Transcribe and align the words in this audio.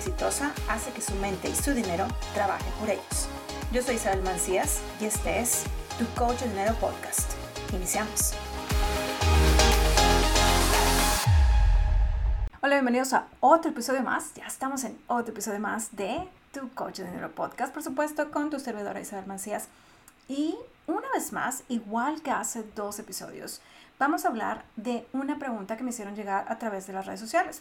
exitosa 0.00 0.54
hace 0.70 0.90
que 0.92 1.02
su 1.02 1.14
mente 1.16 1.50
y 1.50 1.54
su 1.54 1.74
dinero 1.74 2.06
trabajen 2.32 2.72
por 2.80 2.88
ellos. 2.88 3.28
Yo 3.70 3.82
soy 3.82 3.96
Isabel 3.96 4.22
Mancías 4.22 4.80
y 4.98 5.04
este 5.04 5.40
es 5.40 5.64
Tu 5.98 6.06
Coach 6.18 6.38
de 6.38 6.48
Dinero 6.48 6.74
Podcast. 6.76 7.30
Iniciamos. 7.74 8.32
Hola, 12.62 12.76
bienvenidos 12.76 13.12
a 13.12 13.26
otro 13.40 13.72
episodio 13.72 14.02
más. 14.02 14.32
Ya 14.32 14.46
estamos 14.46 14.84
en 14.84 14.98
otro 15.06 15.32
episodio 15.32 15.60
más 15.60 15.94
de 15.94 16.26
Tu 16.52 16.70
Coach 16.70 17.00
de 17.00 17.04
Dinero 17.04 17.30
Podcast, 17.32 17.74
por 17.74 17.82
supuesto, 17.82 18.30
con 18.30 18.48
tu 18.48 18.58
servidora 18.58 19.02
Isabel 19.02 19.26
Mancías. 19.26 19.68
Y 20.28 20.56
una 20.86 21.08
vez 21.12 21.30
más, 21.34 21.64
igual 21.68 22.22
que 22.22 22.30
hace 22.30 22.64
dos 22.74 22.98
episodios, 22.98 23.60
vamos 23.98 24.24
a 24.24 24.28
hablar 24.28 24.64
de 24.76 25.06
una 25.12 25.38
pregunta 25.38 25.76
que 25.76 25.84
me 25.84 25.90
hicieron 25.90 26.16
llegar 26.16 26.46
a 26.48 26.58
través 26.58 26.86
de 26.86 26.94
las 26.94 27.04
redes 27.04 27.20
sociales. 27.20 27.60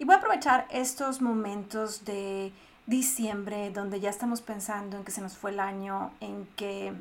Y 0.00 0.06
voy 0.06 0.14
a 0.14 0.18
aprovechar 0.18 0.66
estos 0.70 1.20
momentos 1.20 2.06
de 2.06 2.54
diciembre 2.86 3.70
donde 3.70 4.00
ya 4.00 4.08
estamos 4.08 4.40
pensando 4.40 4.96
en 4.96 5.04
que 5.04 5.10
se 5.10 5.20
nos 5.20 5.36
fue 5.36 5.50
el 5.50 5.60
año, 5.60 6.10
en 6.20 6.46
que 6.56 6.94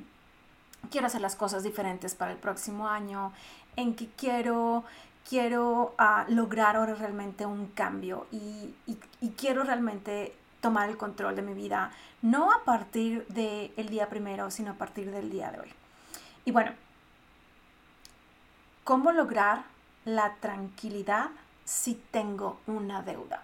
quiero 0.92 1.08
hacer 1.08 1.22
las 1.22 1.38
cosas 1.38 1.64
diferentes 1.64 2.14
para 2.14 2.34
el 2.34 2.38
próximo 2.38 2.90
año, 2.90 3.32
en 3.78 3.96
que 3.96 4.10
quiero, 4.18 4.84
quiero 5.30 5.96
uh, 5.98 6.30
lograr 6.30 6.76
ahora 6.76 6.94
realmente 6.94 7.46
un 7.46 7.68
cambio 7.68 8.28
y, 8.34 8.76
y, 8.86 9.30
quiero 9.30 9.64
realmente 9.64 10.36
tomar 10.60 10.90
el 10.90 10.98
control 10.98 11.38
de 11.38 11.42
mi 11.42 11.54
vida, 11.54 11.92
no 12.22 12.52
a 12.52 12.66
partir 12.66 13.26
del 13.28 13.88
día 13.88 14.10
primero, 14.10 14.52
sino 14.52 14.72
a 14.72 14.76
partir 14.76 15.10
del 15.10 15.30
día 15.30 15.52
de 15.52 15.62
hoy. 15.62 15.70
Y 16.44 16.52
bueno, 16.52 16.74
¿cómo 18.84 19.14
lograr 19.14 19.64
la 20.04 20.36
tranquilidad 20.42 21.30
si 21.70 21.94
tengo 21.94 22.60
una 22.66 23.04
deuda? 23.04 23.44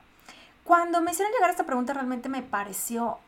Cuando 0.63 0.99
me 0.99 1.11
hicieron 1.11 1.31
llegar 1.31 1.51
esta 1.51 1.65
pregunta 1.65 1.93
realmente 1.93 2.27
me 2.27 2.41
pareció 2.41 3.19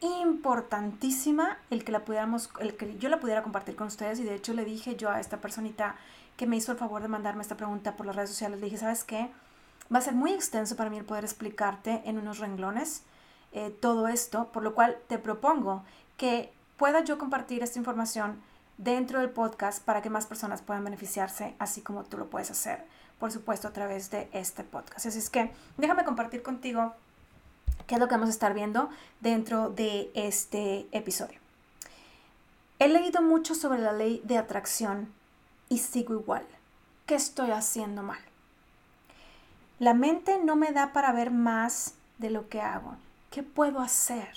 importantísima 0.00 1.58
el 1.70 1.84
que 1.84 1.92
la 1.92 2.04
pudiéramos, 2.04 2.50
el 2.58 2.76
que 2.76 2.98
yo 2.98 3.08
la 3.08 3.20
pudiera 3.20 3.44
compartir 3.44 3.76
con 3.76 3.86
ustedes 3.86 4.18
y 4.18 4.24
de 4.24 4.34
hecho 4.34 4.52
le 4.52 4.64
dije 4.64 4.96
yo 4.96 5.10
a 5.10 5.20
esta 5.20 5.36
personita 5.36 5.94
que 6.36 6.48
me 6.48 6.56
hizo 6.56 6.72
el 6.72 6.78
favor 6.78 7.02
de 7.02 7.08
mandarme 7.08 7.42
esta 7.42 7.56
pregunta 7.56 7.94
por 7.96 8.04
las 8.04 8.16
redes 8.16 8.30
sociales, 8.30 8.58
le 8.58 8.64
dije, 8.64 8.78
¿sabes 8.78 9.04
qué? 9.04 9.30
Va 9.94 10.00
a 10.00 10.02
ser 10.02 10.14
muy 10.14 10.32
extenso 10.32 10.74
para 10.74 10.90
mí 10.90 10.98
el 10.98 11.04
poder 11.04 11.22
explicarte 11.22 12.02
en 12.04 12.18
unos 12.18 12.40
renglones 12.40 13.04
eh, 13.52 13.70
todo 13.70 14.08
esto, 14.08 14.50
por 14.50 14.64
lo 14.64 14.74
cual 14.74 14.98
te 15.06 15.18
propongo 15.18 15.84
que 16.16 16.52
pueda 16.78 17.04
yo 17.04 17.16
compartir 17.16 17.62
esta 17.62 17.78
información 17.78 18.42
dentro 18.76 19.20
del 19.20 19.30
podcast 19.30 19.84
para 19.84 20.02
que 20.02 20.10
más 20.10 20.26
personas 20.26 20.62
puedan 20.62 20.82
beneficiarse, 20.82 21.54
así 21.60 21.80
como 21.80 22.02
tú 22.02 22.18
lo 22.18 22.28
puedes 22.28 22.50
hacer 22.50 22.84
por 23.22 23.30
supuesto, 23.30 23.68
a 23.68 23.72
través 23.72 24.10
de 24.10 24.28
este 24.32 24.64
podcast. 24.64 25.06
Así 25.06 25.16
es 25.16 25.30
que 25.30 25.52
déjame 25.76 26.04
compartir 26.04 26.42
contigo 26.42 26.92
qué 27.86 27.94
es 27.94 28.00
lo 28.00 28.08
que 28.08 28.16
vamos 28.16 28.30
a 28.30 28.32
estar 28.32 28.52
viendo 28.52 28.90
dentro 29.20 29.70
de 29.70 30.10
este 30.14 30.88
episodio. 30.90 31.38
He 32.80 32.88
leído 32.88 33.22
mucho 33.22 33.54
sobre 33.54 33.78
la 33.78 33.92
ley 33.92 34.20
de 34.24 34.38
atracción 34.38 35.12
y 35.68 35.78
sigo 35.78 36.14
igual. 36.14 36.44
¿Qué 37.06 37.14
estoy 37.14 37.52
haciendo 37.52 38.02
mal? 38.02 38.18
La 39.78 39.94
mente 39.94 40.40
no 40.42 40.56
me 40.56 40.72
da 40.72 40.92
para 40.92 41.12
ver 41.12 41.30
más 41.30 41.94
de 42.18 42.30
lo 42.30 42.48
que 42.48 42.60
hago. 42.60 42.96
¿Qué 43.30 43.44
puedo 43.44 43.78
hacer? 43.78 44.32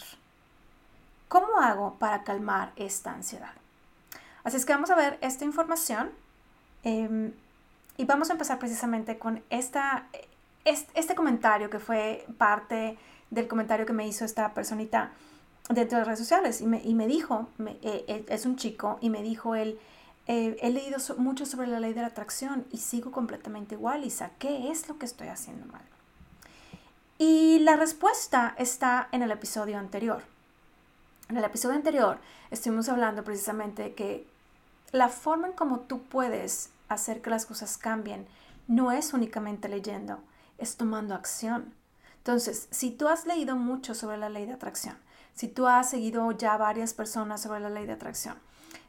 ¿Cómo 1.28 1.60
hago 1.60 1.96
para 1.96 2.24
calmar 2.24 2.72
esta 2.76 3.14
ansiedad? 3.14 3.54
Así 4.44 4.58
es 4.58 4.66
que 4.68 4.74
vamos 4.74 4.92
a 4.92 4.96
ver 4.96 5.18
esta 5.22 5.44
información. 5.44 6.12
Eh, 6.84 7.34
y 7.98 8.06
vamos 8.06 8.30
a 8.30 8.34
empezar 8.34 8.60
precisamente 8.60 9.18
con 9.18 9.44
esta, 9.50 10.08
este, 10.64 11.16
comentario 11.16 11.70
que 11.70 11.80
fue 11.80 12.26
parte 12.38 12.98
del 13.30 13.48
comentario 13.48 13.86
que 13.86 13.94
me 13.94 14.08
hizo 14.08 14.26
esta 14.26 14.54
personita 14.54 15.12
dentro 15.70 15.98
de 15.98 16.02
las 16.02 16.08
redes 16.08 16.20
sociales 16.20 16.62
y 16.62 16.68
me, 16.68 16.82
y 16.84 16.94
me 16.94 17.08
dijo, 17.08 17.48
eh, 17.66 18.26
es 18.30 18.46
un 18.46 18.56
chico, 18.56 18.98
y 19.02 19.10
me 19.10 19.24
dijo 19.24 19.56
él, 19.56 19.80
eh, 20.28 20.58
he 20.62 20.72
leído 20.72 20.98
mucho 21.18 21.46
sobre 21.46 21.68
la 21.68 21.80
ley 21.80 21.94
de 21.94 22.02
la 22.02 22.08
atracción 22.08 22.66
y 22.72 22.78
sigo 22.78 23.12
completamente 23.12 23.76
igual, 23.76 24.04
Isa, 24.04 24.32
¿qué 24.40 24.72
es 24.72 24.88
lo 24.88 24.98
que 24.98 25.06
estoy 25.06 25.28
haciendo 25.28 25.66
mal? 25.68 25.84
Y 27.18 27.60
la 27.60 27.76
respuesta 27.76 28.56
está 28.58 29.08
en 29.12 29.22
el 29.22 29.32
episodio 29.32 29.78
anterior. 29.78 30.24
En 31.30 31.38
el 31.38 31.44
episodio 31.44 31.76
anterior 31.76 32.20
estuvimos 32.52 32.90
hablando 32.90 33.24
precisamente 33.24 33.94
que 33.94 34.28
la 34.92 35.10
forma 35.10 35.48
en 35.48 35.54
cómo 35.54 35.80
tú 35.82 36.02
puedes 36.04 36.72
hacer 36.88 37.22
que 37.22 37.30
las 37.30 37.46
cosas 37.46 37.78
cambien 37.78 38.28
no 38.68 38.92
es 38.92 39.14
únicamente 39.14 39.70
leyendo, 39.70 40.20
es 40.58 40.78
tomando 40.78 41.14
acción. 41.14 41.74
Entonces, 42.18 42.68
si 42.72 42.92
tú 42.92 43.08
has 43.08 43.26
leído 43.26 43.56
mucho 43.56 43.94
sobre 43.94 44.18
la 44.18 44.30
ley 44.30 44.46
de 44.46 44.54
atracción, 44.54 44.98
si 45.34 45.48
tú 45.48 45.68
has 45.68 45.90
seguido 45.90 46.32
ya 46.32 46.58
varias 46.58 46.94
personas 46.94 47.42
sobre 47.42 47.60
la 47.60 47.70
ley 47.70 47.86
de 47.86 47.94
atracción, 47.94 48.38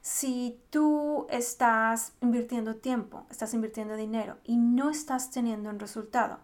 si 0.00 0.60
tú 0.70 1.26
estás 1.30 2.12
invirtiendo 2.20 2.76
tiempo, 2.76 3.26
estás 3.30 3.52
invirtiendo 3.54 3.96
dinero 3.96 4.38
y 4.44 4.56
no 4.56 4.88
estás 4.90 5.30
teniendo 5.30 5.68
un 5.68 5.80
resultado, 5.80 6.38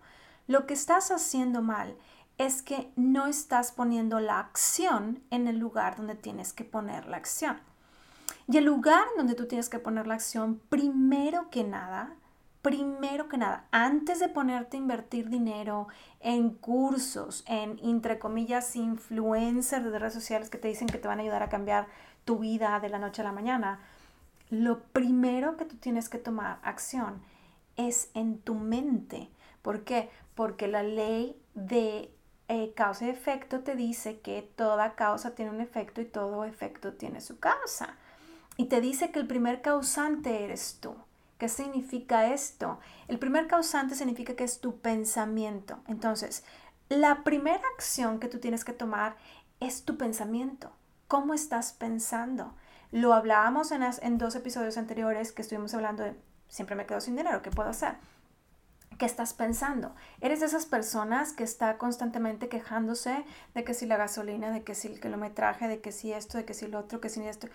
lo 0.49 0.67
que 0.67 0.75
estás 0.75 1.11
haciendo 1.11 1.63
mal 1.63 1.97
es 2.39 2.63
que 2.63 2.91
no 2.97 3.27
estás 3.27 3.73
poniendo 3.73 4.19
la 4.19 4.41
acción 4.41 5.23
en 5.31 5.47
el 5.47 5.59
lugar 5.59 5.97
donde 5.97 6.17
tienes 6.17 6.53
que 6.53 6.65
poner 6.65 7.07
la 7.07 7.19
acción. 7.19 7.61
Y 8.53 8.59
el 8.59 8.67
lugar 8.67 9.07
donde 9.17 9.35
tú 9.35 9.47
tienes 9.47 9.71
que 9.71 9.79
poner 9.79 10.07
la 10.07 10.13
acción, 10.13 10.61
primero 10.69 11.49
que 11.49 11.65
nada, 11.65 12.13
primero 12.61 13.27
que 13.31 13.39
nada, 13.39 13.65
antes 13.71 14.21
de 14.21 14.29
ponerte 14.29 14.77
a 14.77 14.81
invertir 14.81 15.31
dinero 15.31 15.89
en 16.21 16.51
cursos, 16.51 17.45
en, 17.47 17.79
entre 17.83 18.19
comillas, 18.19 18.77
influencers 18.77 19.91
de 19.91 19.99
redes 19.99 20.13
sociales 20.13 20.51
que 20.51 20.59
te 20.59 20.69
dicen 20.69 20.87
que 20.87 20.99
te 20.99 21.09
van 21.09 21.19
a 21.19 21.23
ayudar 21.23 21.43
a 21.43 21.49
cambiar 21.49 21.87
tu 22.27 22.41
vida 22.41 22.79
de 22.79 22.91
la 22.91 22.99
noche 22.99 23.23
a 23.23 23.25
la 23.25 23.33
mañana, 23.33 23.81
lo 24.51 24.83
primero 24.83 25.57
que 25.57 25.65
tú 25.65 25.77
tienes 25.77 26.11
que 26.11 26.19
tomar 26.19 26.59
acción 26.63 27.23
es 27.79 28.11
en 28.13 28.39
tu 28.39 28.55
mente. 28.55 29.31
¿Por 29.63 29.83
qué? 29.85 30.11
Porque 30.35 30.69
la 30.69 30.83
ley 30.83 31.41
de 31.55 32.15
eh, 32.49 32.75
causa 32.77 33.07
y 33.07 33.09
efecto 33.09 33.61
te 33.61 33.77
dice 33.77 34.21
que 34.21 34.43
toda 34.43 34.95
causa 34.95 35.35
tiene 35.35 35.53
un 35.53 35.63
efecto 35.63 36.03
y 36.03 36.05
todo 36.05 36.45
efecto 36.45 36.93
tiene 36.93 37.23
su 37.23 37.41
causa 37.41 37.97
y 38.57 38.67
te 38.67 38.81
dice 38.81 39.11
que 39.11 39.19
el 39.19 39.27
primer 39.27 39.63
causante 39.63 40.45
eres 40.45 40.79
tú. 40.81 40.95
¿Qué 41.39 41.49
significa 41.49 42.33
esto? 42.33 42.79
El 43.09 43.19
primer 43.19 43.49
causante 43.49 43.95
significa 43.95 44.35
que 44.35 44.45
es 44.45 44.61
tu 44.61 44.79
pensamiento. 44.79 45.81
Entonces, 45.89 46.45
la 46.89 47.25
primera 47.25 47.63
acción 47.75 48.21
que 48.21 48.29
tú 48.29 48.39
tienes 48.39 48.65
que 48.65 48.73
tomar 48.73 49.17
es 49.59 49.85
tu 49.85 49.97
pensamiento. 49.97 50.71
¿Cómo 51.09 51.35
estás 51.35 51.73
pensando? 51.73 52.55
Lo 52.93 53.15
hablábamos 53.15 53.73
en, 53.73 53.83
en 53.83 54.19
dos 54.19 54.35
episodios 54.37 54.77
anteriores 54.77 55.33
que 55.33 55.43
estuvimos 55.43 55.75
hablando 55.75 56.05
de 56.05 56.15
siempre 56.53 56.77
me 56.77 56.87
quedo 56.87 57.01
sin 57.01 57.17
dinero, 57.17 57.41
¿qué 57.43 57.51
puedo 57.51 57.71
hacer? 57.71 57.95
¿Qué 58.99 59.07
estás 59.07 59.33
pensando? 59.33 59.95
¿Eres 60.21 60.41
de 60.41 60.47
esas 60.47 60.67
personas 60.67 61.33
que 61.33 61.45
está 61.45 61.79
constantemente 61.79 62.51
quejándose 62.51 63.25
de 63.55 63.65
que 63.65 63.73
si 63.73 63.87
la 63.87 63.97
gasolina, 63.97 64.51
de 64.51 64.63
que 64.63 64.75
si 64.75 64.89
el 64.89 65.01
kilometraje, 65.01 65.67
de 65.67 65.81
que 65.81 65.93
si 65.93 66.13
esto, 66.13 66.37
de 66.37 66.45
que 66.45 66.53
si 66.53 66.67
lo 66.67 66.79
otro, 66.79 67.01
que 67.01 67.09
si 67.09 67.27
esto? 67.27 67.49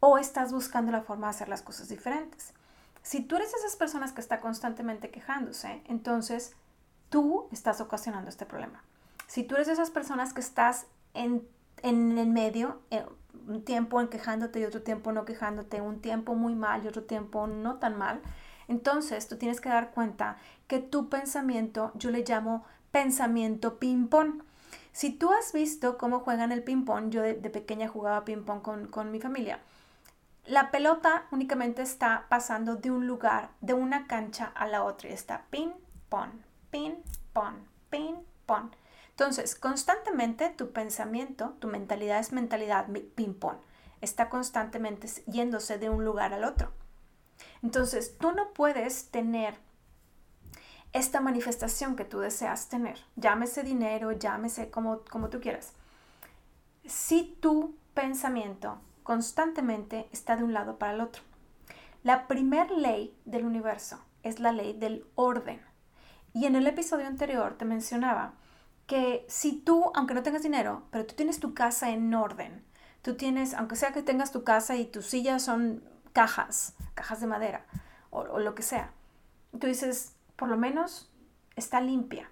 O 0.00 0.18
estás 0.18 0.52
buscando 0.52 0.92
la 0.92 1.02
forma 1.02 1.28
de 1.28 1.30
hacer 1.30 1.48
las 1.48 1.62
cosas 1.62 1.88
diferentes. 1.88 2.54
Si 3.02 3.22
tú 3.22 3.36
eres 3.36 3.52
de 3.52 3.58
esas 3.58 3.76
personas 3.76 4.12
que 4.12 4.20
está 4.20 4.40
constantemente 4.40 5.10
quejándose, 5.10 5.82
entonces 5.86 6.54
tú 7.08 7.48
estás 7.52 7.80
ocasionando 7.80 8.28
este 8.28 8.46
problema. 8.46 8.82
Si 9.26 9.44
tú 9.44 9.54
eres 9.54 9.68
de 9.68 9.74
esas 9.74 9.90
personas 9.90 10.32
que 10.32 10.40
estás 10.40 10.86
en, 11.14 11.46
en 11.82 12.18
el 12.18 12.28
medio, 12.28 12.80
eh, 12.90 13.04
un 13.46 13.64
tiempo 13.64 14.00
en 14.00 14.08
quejándote 14.08 14.60
y 14.60 14.64
otro 14.64 14.82
tiempo 14.82 15.12
no 15.12 15.24
quejándote, 15.24 15.80
un 15.80 16.00
tiempo 16.00 16.34
muy 16.34 16.54
mal 16.54 16.84
y 16.84 16.88
otro 16.88 17.04
tiempo 17.04 17.46
no 17.46 17.76
tan 17.76 17.96
mal, 17.96 18.20
entonces 18.68 19.28
tú 19.28 19.36
tienes 19.36 19.60
que 19.60 19.68
dar 19.68 19.90
cuenta 19.92 20.36
que 20.66 20.78
tu 20.78 21.08
pensamiento, 21.08 21.92
yo 21.94 22.10
le 22.10 22.24
llamo 22.24 22.64
pensamiento 22.90 23.78
ping-pong. 23.78 24.42
Si 24.92 25.10
tú 25.10 25.32
has 25.32 25.52
visto 25.52 25.98
cómo 25.98 26.20
juegan 26.20 26.52
el 26.52 26.62
ping-pong, 26.62 27.10
yo 27.10 27.22
de, 27.22 27.34
pequeña 27.34 27.88
jugaba 27.88 28.24
ping-pong 28.24 28.62
con, 28.62 28.86
con 28.86 29.10
mi 29.10 29.20
familia, 29.20 29.60
la 30.50 30.72
pelota 30.72 31.26
únicamente 31.30 31.80
está 31.80 32.26
pasando 32.28 32.74
de 32.74 32.90
un 32.90 33.06
lugar, 33.06 33.50
de 33.60 33.72
una 33.72 34.08
cancha 34.08 34.46
a 34.56 34.66
la 34.66 34.82
otra 34.82 35.08
y 35.08 35.12
está 35.12 35.46
ping, 35.48 35.70
pong, 36.08 36.32
ping, 36.72 36.94
pong, 37.32 37.54
ping, 37.88 38.16
pong. 38.46 38.72
Entonces, 39.10 39.54
constantemente 39.54 40.48
tu 40.50 40.72
pensamiento, 40.72 41.50
tu 41.60 41.68
mentalidad 41.68 42.18
es 42.18 42.32
mentalidad 42.32 42.88
ping-pong. 43.14 43.58
Está 44.00 44.28
constantemente 44.28 45.08
yéndose 45.26 45.78
de 45.78 45.88
un 45.88 46.04
lugar 46.04 46.34
al 46.34 46.42
otro. 46.42 46.72
Entonces, 47.62 48.18
tú 48.18 48.32
no 48.32 48.52
puedes 48.52 49.10
tener 49.10 49.54
esta 50.92 51.20
manifestación 51.20 51.94
que 51.94 52.04
tú 52.04 52.18
deseas 52.18 52.68
tener. 52.68 52.98
Llámese 53.14 53.62
dinero, 53.62 54.10
llámese 54.10 54.68
como, 54.68 55.02
como 55.10 55.28
tú 55.28 55.40
quieras. 55.40 55.74
Si 56.86 57.36
tu 57.40 57.76
pensamiento 57.94 58.80
constantemente 59.10 60.08
está 60.12 60.36
de 60.36 60.44
un 60.44 60.54
lado 60.54 60.78
para 60.78 60.92
el 60.92 61.00
otro. 61.00 61.24
La 62.04 62.28
primer 62.28 62.70
ley 62.70 63.12
del 63.24 63.44
universo 63.44 63.98
es 64.22 64.38
la 64.38 64.52
ley 64.52 64.72
del 64.72 65.04
orden. 65.16 65.60
Y 66.32 66.46
en 66.46 66.54
el 66.54 66.64
episodio 66.68 67.08
anterior 67.08 67.58
te 67.58 67.64
mencionaba 67.64 68.34
que 68.86 69.26
si 69.28 69.56
tú, 69.56 69.90
aunque 69.96 70.14
no 70.14 70.22
tengas 70.22 70.44
dinero, 70.44 70.84
pero 70.92 71.06
tú 71.06 71.16
tienes 71.16 71.40
tu 71.40 71.54
casa 71.54 71.90
en 71.90 72.14
orden, 72.14 72.64
tú 73.02 73.16
tienes, 73.16 73.52
aunque 73.54 73.74
sea 73.74 73.90
que 73.90 74.04
tengas 74.04 74.30
tu 74.30 74.44
casa 74.44 74.76
y 74.76 74.84
tus 74.84 75.06
sillas 75.06 75.42
son 75.42 75.82
cajas, 76.12 76.76
cajas 76.94 77.20
de 77.20 77.26
madera 77.26 77.66
o, 78.10 78.20
o 78.20 78.38
lo 78.38 78.54
que 78.54 78.62
sea, 78.62 78.92
tú 79.58 79.66
dices, 79.66 80.14
por 80.36 80.48
lo 80.48 80.56
menos 80.56 81.10
está 81.56 81.80
limpia, 81.80 82.30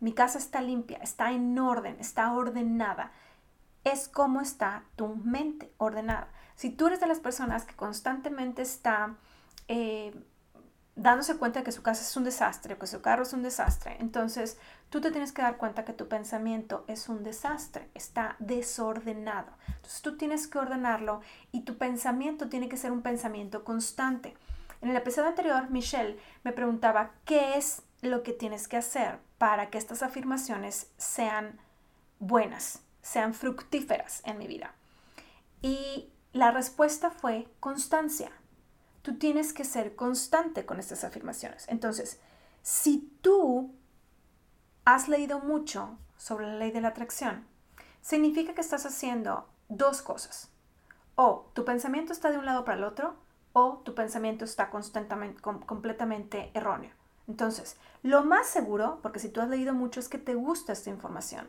mi 0.00 0.12
casa 0.12 0.36
está 0.36 0.60
limpia, 0.60 0.98
está 0.98 1.32
en 1.32 1.58
orden, 1.58 1.96
está 2.00 2.34
ordenada. 2.34 3.12
Es 3.84 4.08
como 4.08 4.40
está 4.40 4.84
tu 4.96 5.16
mente 5.16 5.72
ordenada. 5.78 6.28
Si 6.56 6.70
tú 6.70 6.86
eres 6.86 7.00
de 7.00 7.06
las 7.06 7.20
personas 7.20 7.64
que 7.64 7.74
constantemente 7.74 8.62
está 8.62 9.16
eh, 9.68 10.14
dándose 10.94 11.36
cuenta 11.36 11.60
de 11.60 11.64
que 11.64 11.72
su 11.72 11.82
casa 11.82 12.02
es 12.02 12.16
un 12.16 12.24
desastre 12.24 12.76
que 12.76 12.86
su 12.86 13.00
carro 13.00 13.22
es 13.22 13.32
un 13.32 13.42
desastre, 13.42 13.96
entonces 14.00 14.58
tú 14.90 15.00
te 15.00 15.10
tienes 15.10 15.32
que 15.32 15.42
dar 15.42 15.56
cuenta 15.56 15.84
que 15.84 15.92
tu 15.92 16.08
pensamiento 16.08 16.84
es 16.86 17.08
un 17.08 17.22
desastre, 17.22 17.88
está 17.94 18.36
desordenado. 18.38 19.50
Entonces 19.66 20.02
tú 20.02 20.16
tienes 20.16 20.46
que 20.46 20.58
ordenarlo 20.58 21.20
y 21.50 21.62
tu 21.62 21.78
pensamiento 21.78 22.48
tiene 22.48 22.68
que 22.68 22.76
ser 22.76 22.92
un 22.92 23.02
pensamiento 23.02 23.64
constante. 23.64 24.34
En 24.82 24.90
el 24.90 24.96
episodio 24.96 25.28
anterior, 25.28 25.70
Michelle 25.70 26.18
me 26.44 26.52
preguntaba 26.52 27.12
qué 27.24 27.56
es 27.56 27.82
lo 28.02 28.22
que 28.22 28.32
tienes 28.32 28.68
que 28.68 28.76
hacer 28.76 29.18
para 29.38 29.70
que 29.70 29.78
estas 29.78 30.02
afirmaciones 30.02 30.90
sean 30.98 31.58
buenas, 32.18 32.80
sean 33.02 33.34
fructíferas 33.34 34.22
en 34.24 34.38
mi 34.38 34.46
vida. 34.46 34.74
Y 35.60 36.10
la 36.32 36.50
respuesta 36.50 37.10
fue 37.10 37.48
constancia. 37.60 38.32
Tú 39.02 39.18
tienes 39.18 39.52
que 39.52 39.64
ser 39.64 39.96
constante 39.96 40.64
con 40.64 40.78
estas 40.80 41.04
afirmaciones. 41.04 41.66
Entonces, 41.68 42.20
si 42.62 43.12
tú 43.20 43.74
has 44.84 45.08
leído 45.08 45.40
mucho 45.40 45.98
sobre 46.16 46.46
la 46.46 46.56
ley 46.56 46.70
de 46.70 46.80
la 46.80 46.88
atracción, 46.88 47.46
significa 48.00 48.54
que 48.54 48.60
estás 48.60 48.86
haciendo 48.86 49.48
dos 49.68 50.02
cosas. 50.02 50.48
O 51.14 51.50
tu 51.54 51.64
pensamiento 51.64 52.12
está 52.12 52.30
de 52.30 52.38
un 52.38 52.46
lado 52.46 52.64
para 52.64 52.78
el 52.78 52.84
otro, 52.84 53.16
o 53.52 53.82
tu 53.84 53.94
pensamiento 53.94 54.44
está 54.44 54.70
constantemente, 54.70 55.42
completamente 55.42 56.50
erróneo. 56.54 56.92
Entonces, 57.28 57.76
lo 58.02 58.24
más 58.24 58.46
seguro, 58.46 59.00
porque 59.02 59.18
si 59.18 59.28
tú 59.28 59.40
has 59.40 59.48
leído 59.48 59.74
mucho, 59.74 60.00
es 60.00 60.08
que 60.08 60.18
te 60.18 60.34
gusta 60.34 60.72
esta 60.72 60.90
información, 60.90 61.48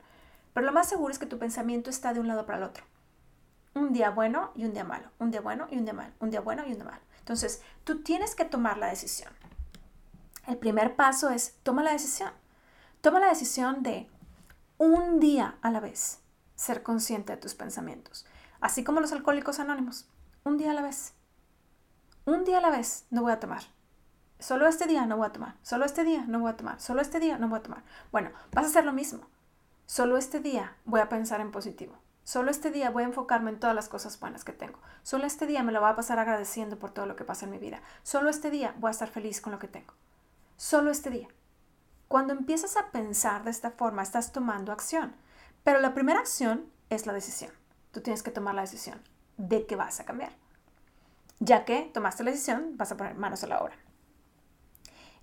pero 0.54 0.66
lo 0.66 0.72
más 0.72 0.88
seguro 0.88 1.12
es 1.12 1.20
que 1.20 1.26
tu 1.26 1.40
pensamiento 1.40 1.90
está 1.90 2.14
de 2.14 2.20
un 2.20 2.28
lado 2.28 2.46
para 2.46 2.60
el 2.60 2.64
otro. 2.64 2.84
Un 3.74 3.92
día 3.92 4.12
bueno 4.12 4.52
y 4.56 4.66
un 4.66 4.74
día 4.74 4.84
malo, 4.84 5.10
un 5.20 5.32
día 5.32 5.42
bueno 5.42 5.68
y 5.72 5.78
un 5.78 5.86
día 5.86 5.94
malo, 5.94 6.14
un 6.20 6.30
día 6.30 6.42
bueno 6.42 6.64
y 6.66 6.72
un 6.72 6.76
día 6.76 6.86
malo. 6.86 7.02
Entonces, 7.20 7.62
tú 7.84 8.04
tienes 8.04 8.36
que 8.36 8.46
tomar 8.46 8.78
la 8.78 8.88
decisión. 8.88 9.32
El 10.46 10.58
primer 10.58 10.96
paso 10.96 11.30
es 11.30 11.56
toma 11.64 11.84
la 11.84 11.92
decisión. 11.92 12.32
Toma 13.02 13.20
la 13.20 13.30
decisión 13.30 13.82
de 13.82 14.10
un 14.78 15.20
día 15.20 15.58
a 15.62 15.72
la 15.72 15.80
vez 15.80 16.20
ser 16.56 16.84
consciente 16.84 17.34
de 17.34 17.38
tus 17.38 17.56
pensamientos. 17.56 18.26
Así 18.60 18.84
como 18.84 19.00
los 19.00 19.12
alcohólicos 19.12 19.60
anónimos. 19.60 20.08
Un 20.44 20.58
día 20.58 20.72
a 20.72 20.74
la 20.74 20.82
vez. 20.82 21.14
Un 22.26 22.44
día 22.44 22.60
a 22.60 22.62
la 22.62 22.70
vez 22.70 23.06
no 23.10 23.22
voy 23.22 23.32
a 23.32 23.40
tomar. 23.40 23.64
Solo 24.40 24.68
este 24.68 24.88
día 24.88 25.06
no 25.06 25.18
voy 25.18 25.28
a 25.28 25.32
tomar. 25.32 25.56
Solo 25.64 25.86
este 25.86 26.04
día 26.04 26.26
no 26.28 26.40
voy 26.40 26.52
a 26.52 26.58
tomar. 26.58 26.80
Solo 26.80 27.02
este 27.02 27.20
día 27.20 27.38
no 27.38 27.48
voy 27.48 27.60
a 27.60 27.64
tomar. 27.64 27.84
Bueno, 28.12 28.32
vas 28.52 28.66
a 28.66 28.68
hacer 28.70 28.86
lo 28.86 28.94
mismo. 28.94 29.28
Solo 29.86 30.18
este 30.18 30.40
día 30.40 30.76
voy 30.86 31.02
a 31.02 31.10
pensar 31.10 31.42
en 31.42 31.52
positivo. 31.52 31.98
Solo 32.24 32.52
este 32.52 32.72
día 32.72 32.90
voy 32.90 33.04
a 33.04 33.08
enfocarme 33.08 33.52
en 33.52 33.60
todas 33.60 33.76
las 33.76 33.90
cosas 33.90 34.20
buenas 34.20 34.46
que 34.46 34.54
tengo. 34.54 34.80
Solo 35.04 35.26
este 35.26 35.46
día 35.46 35.62
me 35.62 35.74
lo 35.74 35.82
voy 35.82 35.90
a 35.90 35.96
pasar 35.96 36.20
agradeciendo 36.20 36.80
por 36.80 36.92
todo 36.92 37.06
lo 37.06 37.18
que 37.18 37.26
pasa 37.26 37.46
en 37.46 37.52
mi 37.52 37.58
vida. 37.58 37.82
Solo 38.02 38.30
este 38.30 38.50
día 38.50 38.74
voy 38.80 38.88
a 38.88 38.92
estar 38.92 39.10
feliz 39.10 39.42
con 39.42 39.52
lo 39.52 39.60
que 39.60 39.68
tengo. 39.68 39.94
Solo 40.56 40.90
este 40.90 41.10
día. 41.10 41.28
Cuando 42.08 42.32
empiezas 42.34 42.78
a 42.78 42.92
pensar 42.92 43.44
de 43.44 43.52
esta 43.52 43.72
forma, 43.72 44.04
estás 44.04 44.32
tomando 44.32 44.72
acción. 44.72 45.14
Pero 45.64 45.80
la 45.80 45.94
primera 45.94 46.20
acción 46.20 46.66
es 46.90 47.06
la 47.06 47.14
decisión. 47.14 47.52
Tú 47.92 48.02
tienes 48.02 48.24
que 48.24 48.32
tomar 48.32 48.56
la 48.56 48.62
decisión 48.62 49.02
de 49.38 49.66
que 49.66 49.76
vas 49.76 50.00
a 50.00 50.06
cambiar. 50.06 50.32
Ya 51.40 51.66
que 51.66 51.92
tomaste 51.94 52.24
la 52.24 52.32
decisión, 52.32 52.78
vas 52.78 52.92
a 52.92 52.98
poner 52.98 53.16
manos 53.16 53.44
a 53.44 53.48
la 53.48 53.60
obra. 53.60 53.76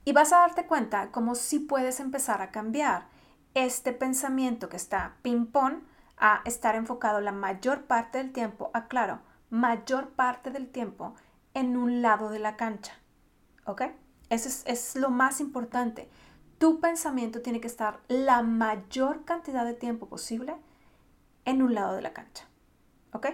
Y 0.05 0.12
vas 0.12 0.33
a 0.33 0.41
darte 0.41 0.67
cuenta 0.67 1.11
cómo 1.11 1.35
sí 1.35 1.61
puedes 1.61 2.01
empezar 2.01 2.43
a 2.43 2.51
cambiar 2.51 3.07
este 3.55 3.93
pensamiento 3.93 4.69
que 4.69 4.76
está 4.76 5.17
ping-pong 5.23 5.82
a 6.17 6.43
estar 6.44 6.75
enfocado 6.75 7.20
la 7.20 7.32
mayor 7.32 7.85
parte 7.85 8.19
del 8.19 8.32
tiempo, 8.32 8.70
aclaro, 8.75 9.20
mayor 9.49 10.11
parte 10.11 10.50
del 10.50 10.69
tiempo 10.69 11.14
en 11.55 11.76
un 11.76 12.02
lado 12.02 12.31
de 12.31 12.38
la 12.38 12.56
cancha. 12.56 12.93
¿Ok? 13.64 13.82
Eso 14.29 14.49
es, 14.49 14.62
es 14.67 14.97
lo 14.97 15.11
más 15.11 15.41
importante. 15.41 16.08
Tu 16.58 16.81
pensamiento 16.81 17.43
tiene 17.43 17.61
que 17.61 17.67
estar 17.67 18.00
la 18.08 18.43
mayor 18.43 19.25
cantidad 19.25 19.64
de 19.64 19.75
tiempo 19.75 20.06
posible 20.08 20.55
en 21.44 21.62
un 21.62 21.75
lado 21.75 21.94
de 21.94 22.02
la 22.02 22.12
cancha. 22.12 22.44
¿Ok? 23.12 23.26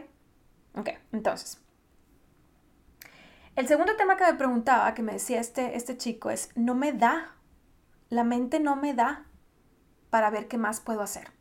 Ok, 0.76 0.90
entonces, 1.12 1.60
el 3.56 3.66
segundo 3.66 3.96
tema 3.96 4.16
que 4.16 4.24
me 4.24 4.34
preguntaba, 4.34 4.92
que 4.92 5.02
me 5.02 5.14
decía 5.14 5.40
este, 5.40 5.76
este 5.76 5.96
chico, 5.96 6.30
es, 6.30 6.50
no 6.54 6.74
me 6.74 6.92
da, 6.92 7.34
la 8.10 8.24
mente 8.24 8.60
no 8.60 8.76
me 8.76 8.92
da 8.92 9.25
para 10.10 10.30
ver 10.30 10.48
qué 10.48 10.58
más 10.58 10.80
puedo 10.80 11.02
hacer. 11.02 11.32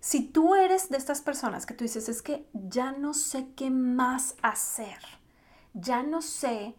Si 0.00 0.22
tú 0.22 0.54
eres 0.54 0.90
de 0.90 0.96
estas 0.96 1.22
personas 1.22 1.66
que 1.66 1.74
tú 1.74 1.84
dices, 1.84 2.08
es 2.08 2.22
que 2.22 2.48
ya 2.52 2.92
no 2.92 3.14
sé 3.14 3.48
qué 3.56 3.70
más 3.70 4.36
hacer, 4.42 5.00
ya 5.74 6.02
no 6.02 6.22
sé 6.22 6.76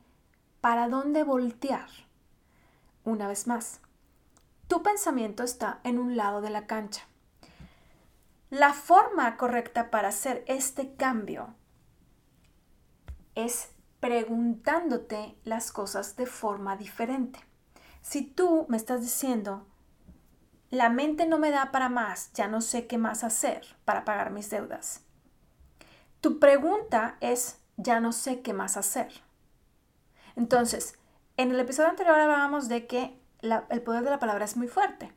para 0.62 0.88
dónde 0.88 1.24
voltear, 1.24 1.90
una 3.04 3.28
vez 3.28 3.48
más, 3.48 3.82
tu 4.68 4.84
pensamiento 4.84 5.44
está 5.44 5.80
en 5.84 6.00
un 6.00 6.16
lado 6.16 6.42
de 6.42 6.50
la 6.50 6.68
cancha. 6.68 7.02
La 8.50 8.74
forma 8.74 9.38
correcta 9.38 9.90
para 9.90 10.10
hacer 10.10 10.44
este 10.48 10.96
cambio 10.96 11.56
es 13.36 13.70
preguntándote 14.00 15.36
las 15.44 15.72
cosas 15.72 16.16
de 16.16 16.26
forma 16.26 16.78
diferente. 16.78 17.40
Si 18.02 18.22
tú 18.24 18.66
me 18.70 18.78
estás 18.78 19.02
diciendo, 19.02 19.68
la 20.70 20.90
mente 20.90 21.26
no 21.26 21.40
me 21.40 21.52
da 21.52 21.72
para 21.72 21.90
más, 21.90 22.32
ya 22.34 22.48
no 22.48 22.62
sé 22.62 22.88
qué 22.88 22.98
más 22.98 23.24
hacer 23.24 23.66
para 23.86 24.06
pagar 24.06 24.32
mis 24.32 24.50
deudas. 24.50 25.02
Tu 26.22 26.40
pregunta 26.40 27.18
es, 27.22 27.60
ya 27.78 28.00
no 28.00 28.12
sé 28.12 28.42
qué 28.42 28.54
más 28.54 28.78
hacer. 28.78 29.12
Entonces, 30.36 30.98
en 31.38 31.52
el 31.52 31.60
episodio 31.60 31.90
anterior 31.90 32.20
hablábamos 32.20 32.68
de 32.68 32.86
que 32.86 33.20
el 33.42 33.82
poder 33.82 34.04
de 34.04 34.10
la 34.10 34.20
palabra 34.20 34.46
es 34.46 34.58
muy 34.58 34.68
fuerte. 34.68 35.14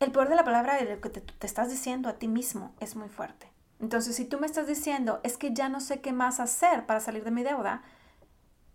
El 0.00 0.12
poder 0.12 0.28
de 0.28 0.36
la 0.36 0.44
palabra 0.44 0.76
de 0.76 0.94
lo 0.94 1.00
que 1.00 1.10
te 1.10 1.46
estás 1.46 1.70
diciendo 1.70 2.08
a 2.08 2.14
ti 2.14 2.28
mismo 2.28 2.74
es 2.80 2.96
muy 2.96 3.08
fuerte. 3.08 3.52
Entonces, 3.80 4.14
si 4.14 4.24
tú 4.24 4.38
me 4.38 4.46
estás 4.46 4.68
diciendo, 4.68 5.20
es 5.24 5.36
que 5.36 5.52
ya 5.52 5.68
no 5.68 5.80
sé 5.80 6.00
qué 6.00 6.12
más 6.12 6.38
hacer 6.38 6.86
para 6.86 7.00
salir 7.00 7.24
de 7.24 7.32
mi 7.32 7.42
deuda, 7.42 7.82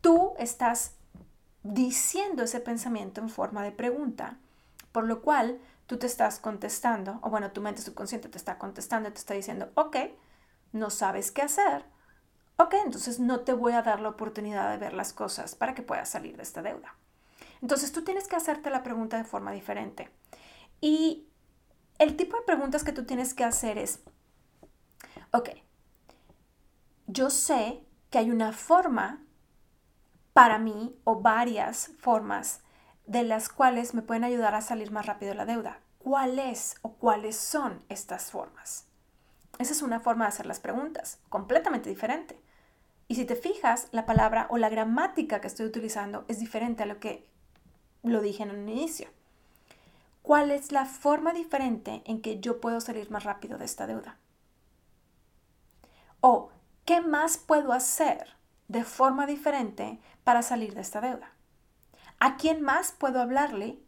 tú 0.01 0.33
estás 0.37 0.95
diciendo 1.63 2.43
ese 2.43 2.59
pensamiento 2.59 3.21
en 3.21 3.29
forma 3.29 3.63
de 3.63 3.71
pregunta, 3.71 4.37
por 4.97 5.05
lo 5.05 5.21
cual 5.21 5.59
tú 5.85 5.99
te 5.99 6.07
estás 6.07 6.39
contestando, 6.39 7.19
o 7.21 7.29
bueno, 7.29 7.51
tu 7.51 7.61
mente 7.61 7.83
subconsciente 7.83 8.29
te 8.29 8.37
está 8.39 8.57
contestando 8.57 9.13
te 9.13 9.19
está 9.19 9.35
diciendo, 9.35 9.69
ok, 9.75 9.95
no 10.71 10.89
sabes 10.89 11.31
qué 11.31 11.43
hacer, 11.43 11.85
ok, 12.55 12.73
entonces 12.83 13.19
no 13.19 13.41
te 13.41 13.53
voy 13.53 13.73
a 13.73 13.83
dar 13.83 13.99
la 13.99 14.09
oportunidad 14.09 14.71
de 14.71 14.79
ver 14.79 14.93
las 14.93 15.13
cosas 15.13 15.53
para 15.53 15.75
que 15.75 15.83
puedas 15.83 16.09
salir 16.09 16.35
de 16.35 16.41
esta 16.41 16.63
deuda. 16.63 16.95
Entonces 17.61 17.91
tú 17.91 18.03
tienes 18.03 18.27
que 18.27 18.37
hacerte 18.37 18.71
la 18.71 18.81
pregunta 18.81 19.17
de 19.17 19.23
forma 19.23 19.51
diferente. 19.51 20.09
Y 20.81 21.27
el 21.99 22.17
tipo 22.17 22.35
de 22.37 22.47
preguntas 22.47 22.83
que 22.83 22.91
tú 22.91 23.05
tienes 23.05 23.35
que 23.35 23.43
hacer 23.43 23.77
es, 23.77 23.99
Ok, 25.31 25.49
yo 27.05 27.29
sé 27.29 27.83
que 28.09 28.17
hay 28.17 28.31
una 28.31 28.51
forma 28.51 29.23
para 30.33 30.57
mí 30.57 30.99
o 31.03 31.21
varias 31.21 31.91
formas 31.99 32.63
de 33.07 33.23
las 33.23 33.49
cuales 33.49 33.93
me 33.93 34.01
pueden 34.01 34.25
ayudar 34.25 34.53
a 34.53 34.61
salir 34.61 34.91
más 34.91 35.05
rápido 35.05 35.31
de 35.31 35.37
la 35.37 35.45
deuda. 35.45 35.79
¿Cuál 35.97 36.39
es 36.39 36.75
o 36.81 36.93
cuáles 36.93 37.37
son 37.37 37.83
estas 37.89 38.31
formas? 38.31 38.85
Esa 39.59 39.73
es 39.73 39.81
una 39.81 39.99
forma 39.99 40.25
de 40.25 40.29
hacer 40.29 40.45
las 40.45 40.59
preguntas, 40.59 41.19
completamente 41.29 41.89
diferente. 41.89 42.39
Y 43.07 43.15
si 43.15 43.25
te 43.25 43.35
fijas, 43.35 43.87
la 43.91 44.05
palabra 44.05 44.47
o 44.49 44.57
la 44.57 44.69
gramática 44.69 45.39
que 45.41 45.47
estoy 45.47 45.65
utilizando 45.65 46.25
es 46.27 46.39
diferente 46.39 46.83
a 46.83 46.85
lo 46.85 46.99
que 46.99 47.25
lo 48.03 48.21
dije 48.21 48.43
en 48.43 48.51
un 48.51 48.69
inicio. 48.69 49.09
¿Cuál 50.21 50.51
es 50.51 50.73
la 50.73 50.85
forma 50.85 51.31
diferente 51.31 52.01
en 52.05 52.21
que 52.21 52.41
yo 52.41 52.59
puedo 52.59 52.81
salir 52.81 53.09
más 53.09 53.23
rápido 53.23 53.57
de 53.57 53.65
esta 53.65 53.87
deuda? 53.87 54.17
¿O 56.19 56.49
qué 56.83 56.99
más 56.99 57.37
puedo 57.37 57.71
hacer 57.71 58.35
de 58.67 58.83
forma 58.83 59.25
diferente 59.25 59.99
para 60.25 60.41
salir 60.41 60.75
de 60.75 60.81
esta 60.81 60.99
deuda? 60.99 61.31
¿A 62.19 62.37
quién 62.37 62.61
más 62.61 62.91
puedo 62.91 63.21
hablarle 63.21 63.79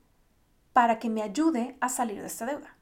para 0.72 1.00
que 1.00 1.10
me 1.10 1.24
ayude 1.24 1.78
a 1.82 1.90
salir 1.90 2.22
de 2.22 2.28
esta 2.28 2.46
deuda? 2.46 2.76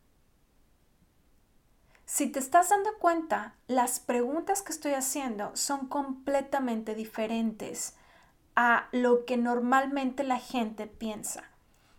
Si 2.06 2.28
te 2.28 2.40
estás 2.40 2.70
dando 2.70 2.98
cuenta, 3.00 3.54
las 3.68 4.00
preguntas 4.00 4.62
que 4.62 4.72
estoy 4.72 4.94
haciendo 4.94 5.56
son 5.56 5.88
completamente 5.88 6.96
diferentes 6.96 7.96
a 8.56 8.88
lo 8.92 9.26
que 9.26 9.38
normalmente 9.38 10.24
la 10.24 10.40
gente 10.40 10.88
piensa. 10.88 11.44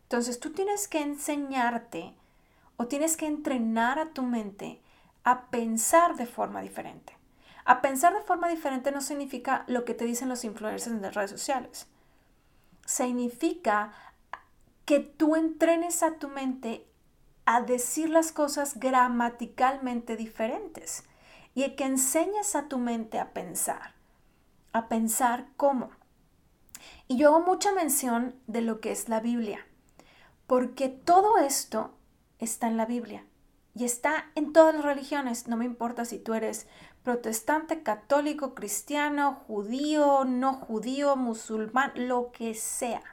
Entonces 0.05 0.41
tú 0.41 0.53
tienes 0.53 0.89
que 0.89 1.01
enseñarte 1.01 2.15
o 2.77 2.87
tienes 2.87 3.17
que 3.17 3.27
entrenar 3.27 3.99
a 3.99 4.11
tu 4.11 4.23
mente 4.23 4.81
a 5.25 5.47
pensar 5.51 6.17
de 6.17 6.27
forma 6.27 6.63
diferente. 6.63 7.17
A 7.65 7.83
pensar 7.83 8.15
de 8.15 8.23
forma 8.23 8.49
diferente 8.49 8.93
no 8.93 9.01
significa 9.01 9.65
lo 9.67 9.85
que 9.85 9.95
te 9.95 10.05
dicen 10.05 10.29
los 10.29 10.45
influencers 10.45 10.87
en 10.87 11.03
las 11.03 11.15
redes 11.15 11.31
sociales. 11.31 11.87
Significa 12.89 13.93
que 14.87 14.99
tú 15.01 15.37
entrenes 15.37 16.03
a 16.03 16.15
tu 16.15 16.29
mente 16.29 16.87
a 17.45 17.61
decir 17.61 18.09
las 18.09 18.33
cosas 18.33 18.81
gramaticalmente 18.81 20.17
diferentes 20.17 21.05
y 21.55 21.69
que 21.77 21.85
enseñes 21.85 22.57
a 22.57 22.67
tu 22.67 22.79
mente 22.79 23.19
a 23.19 23.35
pensar, 23.35 23.93
a 24.73 24.89
pensar 24.89 25.49
cómo. 25.59 25.91
Y 27.09 27.19
yo 27.19 27.29
hago 27.29 27.45
mucha 27.45 27.73
mención 27.73 28.35
de 28.47 28.63
lo 28.63 28.81
que 28.81 28.91
es 28.91 29.11
la 29.11 29.21
Biblia, 29.21 29.67
porque 30.47 30.89
todo 30.89 31.37
esto 31.37 31.93
está 32.39 32.69
en 32.69 32.79
la 32.79 32.87
Biblia 32.87 33.23
y 33.79 33.85
está 33.85 34.33
en 34.35 34.53
todas 34.53 34.75
las 34.75 34.85
religiones, 34.85 35.47
no 35.47 35.57
me 35.57 35.65
importa 35.65 36.05
si 36.05 36.19
tú 36.19 36.35
eres 36.35 36.67
protestante, 37.05 37.85
católico, 37.85 38.53
cristiano, 38.53 39.45
judío, 39.47 40.25
no 40.25 40.55
judío, 40.55 41.15
musulmán, 41.15 41.93
lo 41.95 42.33
que 42.33 42.55
sea 42.55 43.05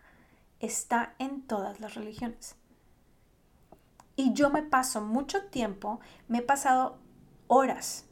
está 0.60 1.14
en 1.20 1.44
todas 1.44 1.80
las 1.80 1.94
religiones. 1.94 2.56
Y 4.16 4.34
yo 4.34 4.50
me 4.50 4.64
paso 4.64 5.02
mucho 5.02 5.44
tiempo, 5.46 6.00
me 6.28 6.40
he 6.40 6.42
pasado 6.42 6.98
horas 7.46 8.06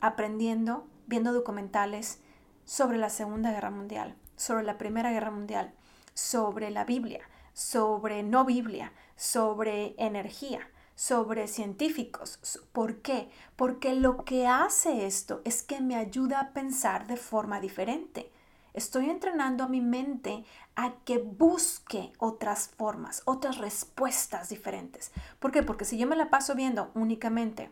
aprendiendo, 0.00 0.86
viendo 1.06 1.34
documentales 1.34 2.22
sobre 2.64 2.96
la 2.96 3.10
Segunda 3.10 3.52
Guerra 3.52 3.70
Mundial, 3.70 4.16
sobre 4.36 4.64
la 4.64 4.78
Primera 4.78 5.12
Guerra 5.12 5.32
Mundial, 5.32 5.74
sobre 6.14 6.70
la 6.70 6.86
Biblia, 6.86 7.20
sobre 7.52 8.22
no 8.22 8.46
Biblia, 8.46 8.94
sobre 9.16 9.94
energía, 9.98 10.66
sobre 11.00 11.48
científicos. 11.48 12.60
¿Por 12.72 13.00
qué? 13.00 13.30
Porque 13.56 13.94
lo 13.94 14.22
que 14.26 14.46
hace 14.46 15.06
esto 15.06 15.40
es 15.46 15.62
que 15.62 15.80
me 15.80 15.96
ayuda 15.96 16.40
a 16.40 16.52
pensar 16.52 17.06
de 17.06 17.16
forma 17.16 17.58
diferente. 17.58 18.30
Estoy 18.74 19.08
entrenando 19.08 19.64
a 19.64 19.68
mi 19.68 19.80
mente 19.80 20.44
a 20.76 20.92
que 21.06 21.16
busque 21.16 22.12
otras 22.18 22.68
formas, 22.76 23.22
otras 23.24 23.56
respuestas 23.56 24.50
diferentes. 24.50 25.10
¿Por 25.38 25.52
qué? 25.52 25.62
Porque 25.62 25.86
si 25.86 25.96
yo 25.96 26.06
me 26.06 26.16
la 26.16 26.28
paso 26.28 26.54
viendo 26.54 26.90
únicamente 26.92 27.70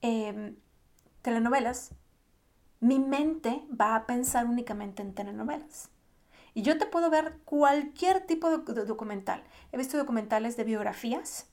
em, 0.00 0.56
telenovelas, 1.22 1.92
mi 2.80 2.98
mente 2.98 3.62
va 3.70 3.94
a 3.94 4.04
pensar 4.04 4.46
únicamente 4.46 5.00
en 5.00 5.14
telenovelas. 5.14 5.90
Y 6.54 6.62
yo 6.62 6.76
te 6.76 6.86
puedo 6.86 7.08
ver 7.08 7.38
cualquier 7.44 8.26
tipo 8.26 8.50
de, 8.50 8.84
documental. 8.84 9.44
He 9.70 9.76
visto 9.76 9.96
documentales 9.96 10.56
de 10.56 10.64
biografías 10.64 11.46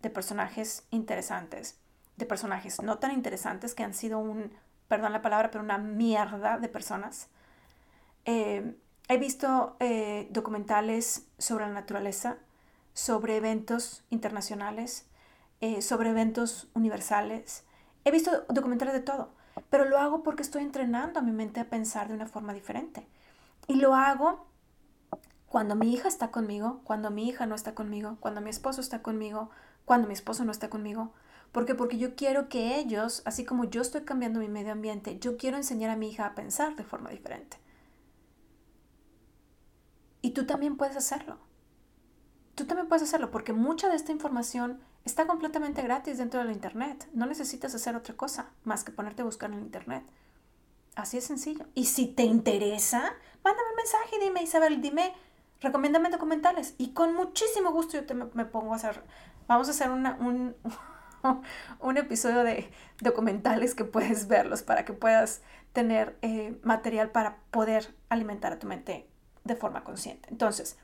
de 0.00 0.10
personajes 0.10 0.84
interesantes, 0.90 1.78
de 2.16 2.26
personajes 2.26 2.82
no 2.82 2.98
tan 2.98 3.12
interesantes 3.12 3.74
que 3.74 3.82
han 3.82 3.94
sido 3.94 4.18
un, 4.18 4.52
perdón 4.88 5.12
la 5.12 5.22
palabra, 5.22 5.50
pero 5.50 5.64
una 5.64 5.78
mierda 5.78 6.58
de 6.58 6.68
personas 6.68 7.28
eh, 8.24 8.74
he 9.08 9.18
visto 9.18 9.76
eh, 9.80 10.28
documentales 10.30 11.26
sobre 11.38 11.66
la 11.66 11.72
naturaleza, 11.72 12.38
sobre 12.92 13.36
eventos 13.36 14.04
internacionales, 14.10 15.06
eh, 15.60 15.82
sobre 15.82 16.10
eventos 16.10 16.68
universales. 16.74 17.64
He 18.04 18.10
visto 18.10 18.44
documentales 18.48 18.94
de 18.94 19.00
todo, 19.00 19.30
pero 19.68 19.84
lo 19.84 19.98
hago 19.98 20.22
porque 20.22 20.42
estoy 20.42 20.62
entrenando 20.62 21.18
a 21.18 21.22
mi 21.22 21.32
mente 21.32 21.60
a 21.60 21.68
pensar 21.68 22.08
de 22.08 22.14
una 22.14 22.26
forma 22.26 22.52
diferente. 22.52 23.06
Y 23.66 23.74
lo 23.74 23.94
hago 23.94 24.46
cuando 25.46 25.74
mi 25.74 25.92
hija 25.92 26.08
está 26.08 26.30
conmigo, 26.30 26.80
cuando 26.84 27.10
mi 27.10 27.28
hija 27.28 27.46
no 27.46 27.56
está 27.56 27.74
conmigo, 27.74 28.16
cuando 28.20 28.40
mi 28.40 28.50
esposo 28.50 28.80
está 28.80 29.02
conmigo, 29.02 29.50
cuando 29.90 30.06
mi 30.06 30.14
esposo 30.14 30.44
no 30.44 30.52
está 30.52 30.70
conmigo. 30.70 31.12
¿Por 31.50 31.66
qué? 31.66 31.74
Porque 31.74 31.98
yo 31.98 32.14
quiero 32.14 32.48
que 32.48 32.78
ellos, 32.78 33.22
así 33.24 33.44
como 33.44 33.64
yo 33.64 33.82
estoy 33.82 34.02
cambiando 34.02 34.38
mi 34.38 34.46
medio 34.46 34.70
ambiente, 34.70 35.18
yo 35.18 35.36
quiero 35.36 35.56
enseñar 35.56 35.90
a 35.90 35.96
mi 35.96 36.10
hija 36.10 36.26
a 36.26 36.36
pensar 36.36 36.76
de 36.76 36.84
forma 36.84 37.10
diferente. 37.10 37.56
Y 40.22 40.30
tú 40.30 40.46
también 40.46 40.76
puedes 40.76 40.96
hacerlo. 40.96 41.38
Tú 42.54 42.66
también 42.66 42.86
puedes 42.86 43.02
hacerlo 43.02 43.32
porque 43.32 43.52
mucha 43.52 43.88
de 43.88 43.96
esta 43.96 44.12
información 44.12 44.78
está 45.04 45.26
completamente 45.26 45.82
gratis 45.82 46.18
dentro 46.18 46.38
del 46.38 46.52
Internet. 46.52 47.08
No 47.12 47.26
necesitas 47.26 47.74
hacer 47.74 47.96
otra 47.96 48.14
cosa 48.16 48.52
más 48.62 48.84
que 48.84 48.92
ponerte 48.92 49.22
a 49.22 49.24
buscar 49.24 49.50
en 49.50 49.58
el 49.58 49.64
Internet. 49.64 50.04
Así 50.94 51.18
es 51.18 51.24
sencillo. 51.24 51.66
Y 51.74 51.86
si 51.86 52.06
te 52.06 52.22
interesa, 52.22 53.12
mándame 53.42 53.70
un 53.70 53.76
mensaje 53.76 54.16
y 54.18 54.24
dime, 54.24 54.44
Isabel, 54.44 54.80
dime, 54.80 55.14
recomiéndame 55.60 56.10
documentales. 56.10 56.74
Y 56.78 56.92
con 56.92 57.14
muchísimo 57.14 57.72
gusto 57.72 57.96
yo 57.96 58.06
te 58.06 58.14
me, 58.14 58.44
pongo 58.44 58.72
a 58.72 58.76
hacer, 58.76 59.02
vamos 59.50 59.66
a 59.66 59.72
hacer 59.72 59.90
un, 59.90 60.54
un 61.80 61.96
episodio 61.96 62.44
de 62.44 62.70
documentales 63.00 63.74
que 63.74 63.84
puedes 63.84 64.28
verlos 64.28 64.62
para 64.62 64.84
que 64.84 64.92
puedas 64.92 65.42
tener 65.72 66.16
eh, 66.22 66.56
material 66.62 67.10
para 67.10 67.38
poder 67.50 67.92
alimentar 68.10 68.52
a 68.52 68.58
tu 68.60 68.68
mente 68.68 69.08
de 69.42 69.56
forma 69.56 69.82
consciente. 69.82 70.28
Entonces, 70.30 70.78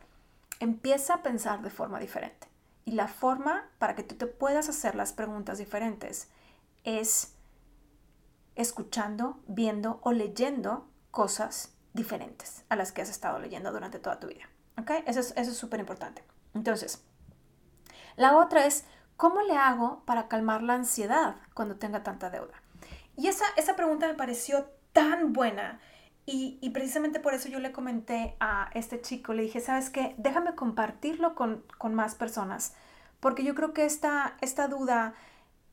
empieza 0.59 1.15
a 1.15 1.23
pensar 1.23 1.63
de 1.63 1.71
forma 1.71 2.01
diferente. 2.01 2.49
Y 2.85 2.93
la 2.93 3.07
forma 3.07 3.69
para 3.79 3.95
que 3.95 4.03
tú 4.03 4.17
te 4.17 4.27
puedas 4.27 4.69
hacer 4.69 4.97
las 4.97 5.13
preguntas 5.13 5.59
diferentes 5.59 6.29
es 6.83 7.35
escuchando, 8.57 9.39
viendo 9.47 10.01
o 10.03 10.11
leyendo 10.11 10.89
cosas 11.13 11.73
diferentes 11.95 12.65
a 12.69 12.75
las 12.75 12.91
que 12.91 13.03
has 13.03 13.11
estado 13.11 13.39
leyendo 13.39 13.71
durante 13.71 14.01
toda 14.01 14.19
tu 14.19 14.27
vida. 14.27 14.49
Eso 15.07 15.21
es 15.37 15.57
súper 15.57 15.79
importante. 15.79 16.25
Entonces, 16.53 17.06
la 18.17 18.37
otra 18.37 18.67
es, 18.67 18.85
¿cómo 19.17 19.43
le 19.43 19.57
hago 19.57 20.03
para 20.05 20.29
calmar 20.29 20.63
la 20.63 20.75
ansiedad 20.75 21.37
cuando 21.55 21.77
tenga 21.77 22.03
tanta 22.03 22.31
deuda? 22.31 22.55
Y 23.17 23.29
esa, 23.29 23.45
esa 23.57 23.77
pregunta 23.77 24.07
me 24.07 24.15
pareció 24.15 24.67
tan 24.93 25.33
buena 25.33 25.81
y, 26.29 26.71
precisamente 26.71 27.21
por 27.21 27.35
eso 27.35 27.49
yo 27.49 27.61
le 27.61 27.71
comenté 27.71 28.37
a 28.41 28.69
este 28.75 29.01
chico, 29.01 29.33
le 29.33 29.43
dije, 29.43 29.61
¿sabes 29.61 29.91
qué? 29.91 30.17
Déjame 30.19 30.57
compartirlo 30.57 31.37
con, 31.37 31.65
más 31.95 32.17
personas, 32.17 32.75
porque 33.21 33.45
yo 33.45 33.55
creo 33.55 33.73
que 33.73 33.85
esta, 33.85 34.37
esta 34.41 34.67
duda 34.67 35.15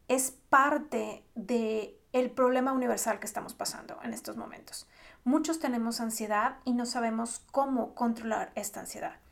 es 0.07 0.38
parte 0.50 1.23
del 1.33 1.95
el 2.12 2.29
problema 2.29 2.71
universal 2.71 3.19
que 3.19 3.25
estamos 3.25 3.55
pasando 3.55 3.97
en 4.03 4.13
estos 4.13 4.38
momentos. 4.38 4.88
Muchos 5.23 5.59
tenemos 5.59 6.00
ansiedad 6.00 6.57
y 6.65 6.73
no 6.73 6.85
sabemos 6.85 7.41
cómo 7.51 7.95
controlar 7.95 8.51
esta 8.53 8.81
ansiedad. 8.81 9.22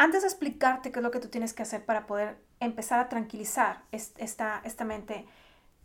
Antes 0.00 0.22
de 0.22 0.28
explicarte 0.28 0.92
qué 0.92 1.00
es 1.00 1.02
lo 1.02 1.10
que 1.10 1.20
tú 1.20 1.28
tienes 1.28 1.52
que 1.52 1.62
hacer 1.62 1.84
para 1.84 2.06
poder 2.06 2.38
empezar 2.58 3.00
a 3.00 3.10
tranquilizar 3.10 3.82
esta, 3.92 4.62
esta 4.64 4.84
mente, 4.86 5.26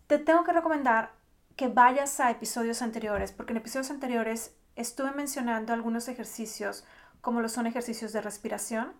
te 0.08 0.18
tengo 0.20 0.46
que 0.46 0.54
recomendar 0.54 1.12
que 1.58 1.68
vayas 1.68 2.22
a 2.22 2.32
episodios 2.32 2.82
anteriores, 2.82 3.34
porque 3.34 3.52
en 3.52 3.58
episodios 3.58 3.92
anteriores 3.92 4.56
estuve 4.78 5.12
mencionando 5.12 5.74
algunos 5.74 6.08
ejercicios, 6.08 6.86
como 7.20 7.42
lo 7.42 7.50
son 7.50 7.68
ejercicios 7.68 8.14
de 8.14 8.22
respiración, 8.22 8.94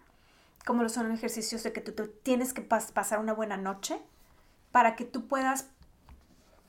como 0.66 0.84
lo 0.84 0.90
son 0.90 1.10
ejercicios 1.14 1.64
de 1.64 1.72
que 1.72 1.80
tú, 1.80 2.12
tienes 2.22 2.52
que 2.52 2.62
pasar 2.62 3.20
una 3.20 3.32
buena 3.32 3.56
noche 3.56 3.98
para 4.74 4.98
que 4.98 5.06
tú 5.06 5.28
puedas 5.30 5.70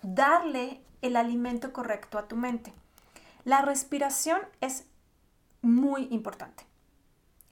darle 0.03 0.81
el 1.03 1.17
alimento 1.17 1.73
correcto 1.73 2.17
a 2.17 2.29
tu 2.29 2.37
mente. 2.37 2.73
La 3.43 3.63
respiración 3.63 4.41
es 4.61 4.85
muy 5.63 6.07
importante, 6.13 6.65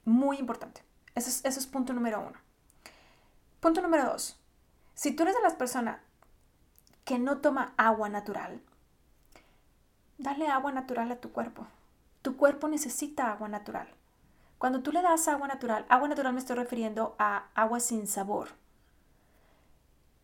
muy 0.05 0.37
importante. 0.37 0.84
Eso 1.15 1.29
es, 1.29 1.45
eso 1.45 1.59
es 1.59 1.67
punto 1.67 1.93
número 1.93 2.19
uno. 2.19 2.37
Punto 3.59 3.81
número 3.81 4.05
dos. 4.05 4.37
Si 4.93 5.11
tú 5.11 5.23
eres 5.23 5.35
de 5.35 5.41
las 5.41 5.55
personas 5.55 5.99
que 7.03 7.19
no 7.19 7.37
toma 7.37 7.73
agua 7.77 8.09
natural, 8.09 8.61
dale 10.17 10.47
agua 10.47 10.71
natural 10.71 11.11
a 11.11 11.17
tu 11.17 11.31
cuerpo. 11.31 11.67
Tu 12.21 12.37
cuerpo 12.37 12.67
necesita 12.67 13.31
agua 13.31 13.47
natural. 13.47 13.87
Cuando 14.57 14.81
tú 14.81 14.91
le 14.91 15.01
das 15.01 15.27
agua 15.27 15.47
natural, 15.47 15.85
agua 15.89 16.07
natural 16.07 16.33
me 16.33 16.39
estoy 16.39 16.55
refiriendo 16.55 17.15
a 17.19 17.45
agua 17.55 17.79
sin 17.79 18.07
sabor. 18.07 18.49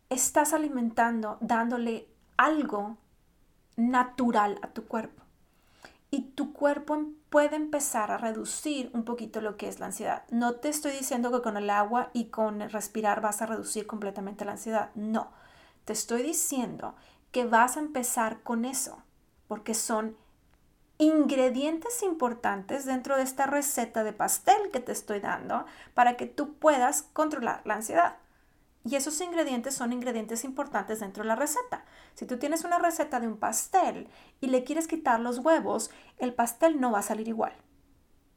Estás 0.09 0.53
alimentando, 0.53 1.37
dándole 1.41 2.07
algo 2.37 2.97
natural 3.75 4.59
a 4.61 4.67
tu 4.67 4.87
cuerpo. 4.87 5.23
Y 6.09 6.21
tu 6.31 6.53
cuerpo 6.53 7.05
puede 7.31 7.55
empezar 7.55 8.11
a 8.11 8.17
reducir 8.17 8.91
un 8.93 9.05
poquito 9.05 9.39
lo 9.39 9.55
que 9.55 9.69
es 9.69 9.79
la 9.79 9.85
ansiedad. 9.85 10.23
No 10.29 10.55
te 10.55 10.67
estoy 10.67 10.91
diciendo 10.91 11.31
que 11.31 11.41
con 11.41 11.55
el 11.55 11.69
agua 11.69 12.09
y 12.11 12.25
con 12.25 12.59
respirar 12.69 13.21
vas 13.21 13.41
a 13.41 13.45
reducir 13.45 13.87
completamente 13.87 14.43
la 14.43 14.51
ansiedad. 14.51 14.91
No 14.95 15.31
te 15.85 15.93
estoy 15.93 16.23
diciendo 16.23 16.93
que 17.31 17.45
vas 17.45 17.77
a 17.77 17.79
empezar 17.79 18.41
con 18.43 18.65
eso, 18.65 19.01
porque 19.47 19.73
son 19.75 20.17
ingredientes 20.97 22.03
importantes 22.03 22.85
dentro 22.85 23.15
de 23.15 23.23
esta 23.23 23.45
receta 23.45 24.03
de 24.03 24.11
pastel 24.11 24.69
que 24.73 24.81
te 24.81 24.91
estoy 24.91 25.21
dando 25.21 25.65
para 25.93 26.17
que 26.17 26.25
tú 26.25 26.55
puedas 26.55 27.03
controlar 27.13 27.61
la 27.63 27.75
ansiedad. 27.75 28.17
Y 28.83 28.95
esos 28.95 29.21
ingredientes 29.21 29.75
son 29.75 29.93
ingredientes 29.93 30.43
importantes 30.43 30.99
dentro 30.99 31.23
de 31.23 31.27
la 31.27 31.35
receta. 31.35 31.85
Si 32.15 32.25
tú 32.25 32.37
tienes 32.37 32.63
una 32.63 32.79
receta 32.79 33.19
de 33.19 33.27
un 33.27 33.37
pastel 33.37 34.09
y 34.39 34.47
le 34.47 34.63
quieres 34.63 34.87
quitar 34.87 35.19
los 35.19 35.39
huevos, 35.39 35.91
el 36.17 36.33
pastel 36.33 36.81
no 36.81 36.91
va 36.91 36.99
a 36.99 37.03
salir 37.03 37.27
igual. 37.27 37.53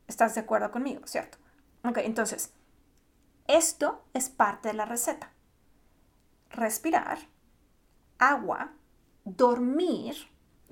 ¿Estás 0.06 0.34
de 0.34 0.42
acuerdo 0.42 0.70
conmigo, 0.70 1.06
cierto? 1.06 1.38
Ok, 1.82 1.98
entonces, 1.98 2.52
Esto 3.46 4.02
es 4.14 4.30
parte 4.30 4.68
de 4.68 4.74
la 4.74 4.86
receta. 4.86 5.30
Respirar, 6.48 7.18
agua, 8.18 8.72
dormir 9.24 10.14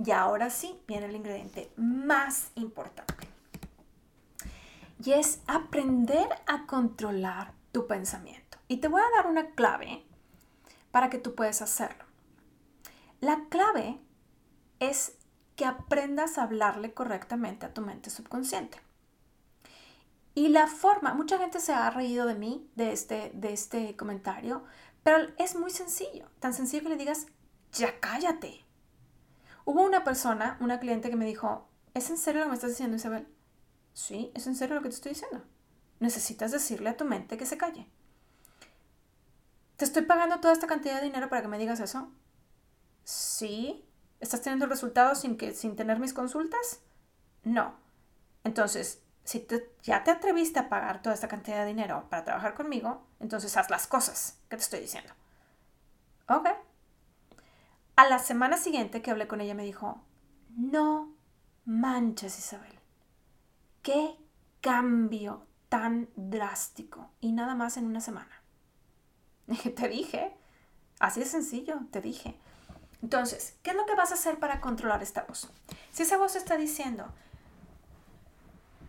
y 0.02 0.10
ahora 0.10 0.48
sí 0.48 0.80
viene 0.86 1.06
el 1.06 1.16
ingrediente 1.16 1.70
más 1.76 2.50
importante. 2.54 3.28
Y 5.04 5.12
es 5.12 5.40
aprender 5.46 6.28
a 6.46 6.66
controlar 6.66 7.52
tu 7.72 7.86
pensamiento. 7.86 8.41
Y 8.72 8.78
te 8.78 8.88
voy 8.88 9.02
a 9.02 9.16
dar 9.16 9.26
una 9.26 9.50
clave 9.50 10.02
para 10.92 11.10
que 11.10 11.18
tú 11.18 11.34
puedas 11.34 11.60
hacerlo. 11.60 12.06
La 13.20 13.44
clave 13.50 14.00
es 14.80 15.18
que 15.56 15.66
aprendas 15.66 16.38
a 16.38 16.44
hablarle 16.44 16.94
correctamente 16.94 17.66
a 17.66 17.74
tu 17.74 17.82
mente 17.82 18.08
subconsciente. 18.08 18.80
Y 20.34 20.48
la 20.48 20.68
forma, 20.68 21.12
mucha 21.12 21.36
gente 21.36 21.60
se 21.60 21.74
ha 21.74 21.90
reído 21.90 22.24
de 22.24 22.34
mí, 22.34 22.66
de 22.74 22.92
este, 22.92 23.30
de 23.34 23.52
este 23.52 23.94
comentario, 23.94 24.64
pero 25.02 25.18
es 25.36 25.54
muy 25.54 25.70
sencillo, 25.70 26.30
tan 26.40 26.54
sencillo 26.54 26.84
que 26.84 26.88
le 26.88 26.96
digas, 26.96 27.26
ya 27.72 28.00
cállate. 28.00 28.64
Hubo 29.66 29.82
una 29.82 30.02
persona, 30.02 30.56
una 30.60 30.80
cliente 30.80 31.10
que 31.10 31.16
me 31.16 31.26
dijo, 31.26 31.68
¿es 31.92 32.08
en 32.08 32.16
serio 32.16 32.40
lo 32.40 32.46
que 32.46 32.52
me 32.52 32.56
estás 32.56 32.70
diciendo, 32.70 32.96
Isabel? 32.96 33.28
Sí, 33.92 34.32
es 34.34 34.46
en 34.46 34.56
serio 34.56 34.76
lo 34.76 34.80
que 34.80 34.88
te 34.88 34.94
estoy 34.94 35.12
diciendo. 35.12 35.42
Necesitas 36.00 36.52
decirle 36.52 36.88
a 36.88 36.96
tu 36.96 37.04
mente 37.04 37.36
que 37.36 37.44
se 37.44 37.58
calle. 37.58 37.86
¿Te 39.82 39.86
estoy 39.86 40.02
pagando 40.02 40.38
toda 40.38 40.54
esta 40.54 40.68
cantidad 40.68 41.00
de 41.00 41.06
dinero 41.06 41.28
para 41.28 41.42
que 41.42 41.48
me 41.48 41.58
digas 41.58 41.80
eso? 41.80 42.08
Sí. 43.02 43.84
¿Estás 44.20 44.40
teniendo 44.40 44.66
resultados 44.66 45.18
sin, 45.18 45.36
que, 45.36 45.54
sin 45.54 45.74
tener 45.74 45.98
mis 45.98 46.14
consultas? 46.14 46.82
No. 47.42 47.74
Entonces, 48.44 49.02
si 49.24 49.44
ya 49.82 50.04
te 50.04 50.12
atreviste 50.12 50.60
a 50.60 50.68
pagar 50.68 51.02
toda 51.02 51.16
esta 51.16 51.26
cantidad 51.26 51.62
de 51.62 51.66
dinero 51.66 52.06
para 52.10 52.24
trabajar 52.24 52.54
conmigo, 52.54 53.04
entonces 53.18 53.56
haz 53.56 53.70
las 53.70 53.88
cosas 53.88 54.38
que 54.48 54.56
te 54.56 54.62
estoy 54.62 54.78
diciendo. 54.78 55.12
Ok. 56.28 56.46
A 57.96 58.08
la 58.08 58.20
semana 58.20 58.58
siguiente 58.58 59.02
que 59.02 59.10
hablé 59.10 59.26
con 59.26 59.40
ella 59.40 59.56
me 59.56 59.64
dijo, 59.64 60.00
no 60.50 61.12
manches 61.64 62.38
Isabel, 62.38 62.78
qué 63.82 64.14
cambio 64.60 65.44
tan 65.68 66.08
drástico 66.14 67.10
y 67.20 67.32
nada 67.32 67.56
más 67.56 67.76
en 67.76 67.86
una 67.86 68.00
semana. 68.00 68.41
te 69.76 69.88
dije, 69.88 70.32
así 70.98 71.20
de 71.20 71.26
sencillo, 71.26 71.80
te 71.90 72.00
dije. 72.00 72.36
Entonces, 73.02 73.56
¿qué 73.62 73.70
es 73.70 73.76
lo 73.76 73.84
que 73.84 73.96
vas 73.96 74.12
a 74.12 74.14
hacer 74.14 74.38
para 74.38 74.60
controlar 74.60 75.02
esta 75.02 75.24
voz? 75.24 75.50
Si 75.90 76.04
esa 76.04 76.16
voz 76.16 76.36
está 76.36 76.56
diciendo, 76.56 77.06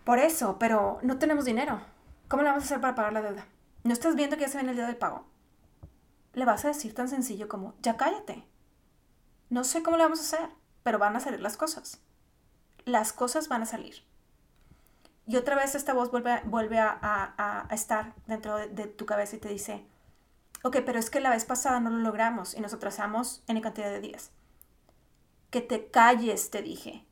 por 0.03 0.19
eso, 0.19 0.57
pero 0.60 1.00
no 1.01 1.17
tenemos 1.17 1.45
dinero, 1.45 1.81
¿cómo 2.27 2.43
le 2.43 2.50
vamos 2.50 2.63
a 2.63 2.65
hacer 2.67 2.81
para 2.81 2.95
pagar 2.95 3.13
la 3.13 3.22
deuda? 3.22 3.45
¿No 3.83 3.91
estás 3.91 4.15
viendo 4.15 4.38
que 4.38 4.43
ya 4.43 4.50
se 4.50 4.57
viene 4.57 4.72
el 4.72 4.77
día 4.77 4.86
del 4.86 4.98
pago? 4.98 5.25
Le 6.33 6.45
vas 6.45 6.63
a 6.65 6.69
decir 6.69 6.93
tan 6.93 7.10
sencillo 7.10 7.50
como, 7.50 7.74
ya 7.81 7.98
cállate. 7.98 8.45
No 9.50 9.63
sé 9.63 9.81
cómo 9.81 9.98
le 9.98 10.03
vamos 10.03 10.19
a 10.19 10.24
hacer, 10.24 10.50
pero 10.83 11.00
van 11.00 11.15
a 11.15 11.19
salir 11.19 11.39
las 11.39 11.57
cosas. 11.57 12.00
Las 12.86 13.13
cosas 13.13 13.48
van 13.50 13.63
a 13.63 13.65
salir. 13.65 14.03
Y 15.25 15.38
otra 15.38 15.55
vez 15.55 15.74
esta 15.74 15.93
voz 15.93 16.12
vuelve, 16.12 16.41
vuelve 16.45 16.79
a, 16.79 17.67
estar 17.72 18.13
dentro 18.27 18.57
de, 18.57 18.67
de 18.67 18.88
tu 18.88 19.05
cabeza 19.05 19.38
y 19.38 19.39
te 19.39 19.50
dice, 19.50 19.86
Ok, 20.63 20.77
pero 20.86 20.98
es 20.98 21.10
que 21.10 21.20
la 21.20 21.29
vez 21.29 21.43
pasada 21.43 21.82
no 21.82 21.89
lo 21.89 21.98
logramos 21.98 22.53
y 22.53 22.62
nos 22.62 22.74
atrasamos 22.74 23.43
en 23.48 23.60
cantidad 23.60 23.91
de 23.91 24.00
días. 24.00 24.32
Que 25.51 25.62
te 25.62 25.88
calles, 25.91 26.50
te 26.50 26.62
dije. 26.62 27.05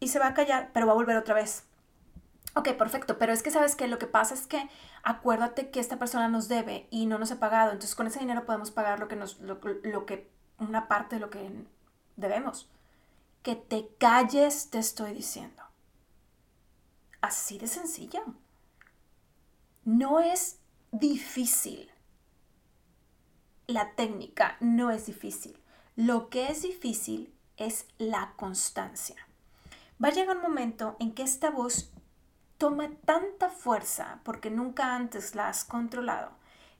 Y 0.00 0.08
se 0.08 0.18
va 0.18 0.28
a 0.28 0.34
callar, 0.34 0.70
pero 0.74 0.86
va 0.86 0.92
a 0.92 0.96
volver 0.96 1.16
otra 1.16 1.34
vez. 1.34 1.64
Ok, 2.54 2.72
perfecto, 2.76 3.16
pero 3.16 3.32
es 3.32 3.42
que 3.42 3.50
sabes 3.50 3.74
que 3.74 3.88
lo 3.88 3.98
que 3.98 4.06
pasa 4.06 4.34
es 4.34 4.46
que 4.46 4.68
acuérdate 5.02 5.70
que 5.70 5.80
esta 5.80 5.98
persona 5.98 6.28
nos 6.28 6.48
debe 6.48 6.86
y 6.90 7.06
no 7.06 7.18
nos 7.18 7.30
ha 7.32 7.40
pagado, 7.40 7.72
entonces 7.72 7.94
con 7.94 8.06
ese 8.06 8.18
dinero 8.18 8.44
podemos 8.44 8.70
pagar 8.70 9.00
lo 9.00 9.08
que 9.08 9.16
nos, 9.16 9.40
lo, 9.40 9.60
lo 9.82 10.04
que, 10.04 10.30
una 10.58 10.88
parte 10.88 11.16
de 11.16 11.20
lo 11.20 11.30
que 11.30 11.64
debemos. 12.16 12.68
Que 13.42 13.56
te 13.56 13.88
calles, 13.98 14.68
te 14.68 14.78
estoy 14.78 15.14
diciendo. 15.14 15.62
Así 17.22 17.56
de 17.58 17.66
sencillo. 17.66 18.20
No 19.84 20.20
es 20.20 20.59
difícil. 20.92 21.90
La 23.66 23.94
técnica 23.94 24.56
no 24.60 24.90
es 24.90 25.06
difícil. 25.06 25.58
Lo 25.96 26.28
que 26.28 26.48
es 26.48 26.62
difícil 26.62 27.32
es 27.56 27.86
la 27.98 28.32
constancia. 28.36 29.16
Va 30.02 30.08
a 30.08 30.12
llegar 30.12 30.36
un 30.36 30.42
momento 30.42 30.96
en 30.98 31.12
que 31.12 31.22
esta 31.22 31.50
voz 31.50 31.92
toma 32.58 32.90
tanta 33.04 33.48
fuerza 33.48 34.20
porque 34.24 34.50
nunca 34.50 34.96
antes 34.96 35.34
la 35.34 35.48
has 35.48 35.64
controlado 35.64 36.32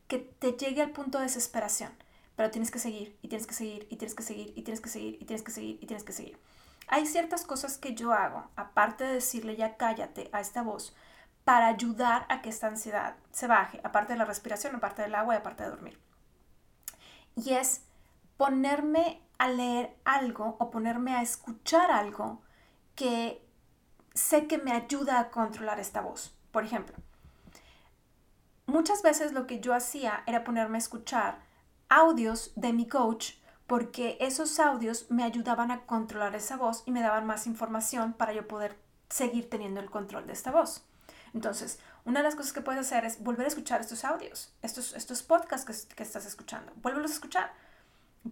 que 0.09 0.19
te 0.19 0.53
llegue 0.53 0.83
al 0.83 0.91
punto 0.91 1.19
de 1.19 1.25
desesperación. 1.25 1.93
Pero 2.35 2.51
tienes 2.51 2.71
que 2.71 2.79
seguir 2.79 3.17
y 3.23 3.29
tienes 3.29 3.47
que 3.47 3.55
seguir 3.55 3.87
y 3.91 3.97
tienes 3.97 4.15
que 4.15 4.23
seguir 4.23 4.53
y 4.57 4.63
tienes 4.63 4.81
que 4.81 4.89
seguir 4.89 5.19
y 5.21 5.25
tienes 5.25 5.43
que 5.43 5.53
seguir 5.53 5.79
y 5.81 5.87
tienes 5.87 6.05
que 6.05 6.13
seguir. 6.13 6.39
Hay 6.89 7.07
ciertas 7.07 7.45
cosas 7.45 7.79
que 7.79 7.95
yo 7.95 8.13
hago, 8.13 8.51
aparte 8.57 9.05
de 9.05 9.15
decirle 9.15 9.55
ya 9.55 9.77
cállate 9.77 10.29
a 10.33 10.41
esta 10.41 10.63
voz, 10.63 10.95
para 11.45 11.69
ayudar 11.69 12.27
a 12.29 12.43
que 12.43 12.51
esta 12.51 12.67
ansiedad 12.67 13.17
se 13.33 13.47
baje, 13.47 13.81
aparte 13.85 14.13
de 14.13 14.19
la 14.19 14.25
respiración, 14.25 14.77
aparte 14.77 15.03
del 15.03 15.15
agua 15.15 15.35
y 15.35 15.39
aparte 15.39 15.65
de 15.65 15.71
dormir. 15.71 15.99
Y 17.35 17.55
es 17.55 17.85
ponerme 18.37 19.23
a 19.39 19.49
leer 19.49 19.97
algo 20.05 20.57
o 20.59 20.71
ponerme 20.71 21.15
a 21.15 21.23
escuchar 21.23 21.91
algo 21.91 22.43
que 22.95 23.45
sé 24.15 24.47
que 24.47 24.59
me 24.59 24.73
ayuda 24.73 25.19
a 25.19 25.31
controlar 25.31 25.81
esta 25.81 26.01
voz. 26.01 26.35
Por 26.53 26.65
ejemplo, 26.65 26.97
muchas 28.67 29.03
veces 29.03 29.33
lo 29.33 29.47
que 29.47 29.61
yo 29.61 29.75
hacía 29.75 30.23
era 30.27 30.45
ponerme 30.45 30.77
a 30.77 30.79
escuchar 30.79 31.41
audios 31.89 32.53
de 32.57 32.73
mi 32.73 32.87
coach 32.87 33.35
porque 33.67 34.17
esos 34.21 34.59
audios 34.59 35.11
me 35.11 35.23
ayudaban 35.23 35.71
a 35.71 35.87
controlar 35.87 36.35
esa 36.35 36.57
voz 36.57 36.83
y 36.87 36.91
me 36.91 37.03
daban 37.03 37.27
más 37.27 37.47
información 37.47 38.13
para 38.13 38.33
yo 38.33 38.49
poder 38.49 38.77
seguir 39.09 39.49
teniendo 39.49 39.81
el 39.81 39.91
control 39.91 40.27
de 40.27 40.33
esta 40.33 40.51
voz. 40.51 40.85
Entonces, 41.35 41.79
una 42.05 42.21
de 42.21 42.25
las 42.25 42.35
cosas 42.35 42.53
que 42.53 42.61
puedes 42.61 42.81
hacer 42.81 43.05
es 43.05 43.23
volver 43.23 43.45
a 43.45 43.49
escuchar 43.49 43.81
estos 43.81 44.05
audios, 44.05 44.53
estos, 44.63 44.95
estos 44.95 45.23
podcasts 45.23 45.87
que, 45.87 46.03
estás 46.03 46.27
escuchando. 46.27 46.73
Vuélvelos 46.77 47.11
a 47.11 47.15
escuchar. 47.15 47.53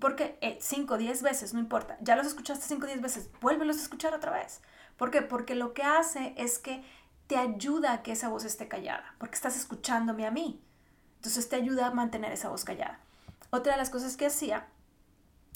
Porque 0.00 0.38
5 0.60 0.94
o 0.94 0.98
10 0.98 1.22
veces, 1.22 1.54
no 1.54 1.60
importa, 1.60 1.96
ya 2.02 2.14
los 2.14 2.26
escuchaste 2.26 2.66
5 2.66 2.84
o 2.84 2.86
10 2.86 3.00
veces, 3.00 3.30
vuélvelos 3.40 3.78
a 3.78 3.82
escuchar 3.82 4.12
otra 4.12 4.32
vez. 4.32 4.60
¿Por 4.98 5.10
qué? 5.10 5.22
Porque 5.22 5.54
lo 5.54 5.72
que 5.72 5.82
hace 5.82 6.34
es 6.36 6.58
que 6.58 6.84
te 7.26 7.38
ayuda 7.38 7.94
a 7.94 8.02
que 8.02 8.12
esa 8.12 8.28
voz 8.28 8.44
esté 8.44 8.68
callada, 8.68 9.14
porque 9.18 9.36
estás 9.36 9.56
escuchándome 9.56 10.26
a 10.26 10.30
mí. 10.30 10.62
Entonces 11.16 11.48
te 11.48 11.56
ayuda 11.56 11.86
a 11.86 11.90
mantener 11.90 12.32
esa 12.32 12.50
voz 12.50 12.64
callada. 12.64 13.00
Otra 13.50 13.72
de 13.72 13.78
las 13.78 13.90
cosas 13.90 14.16
que 14.16 14.26
hacía 14.26 14.66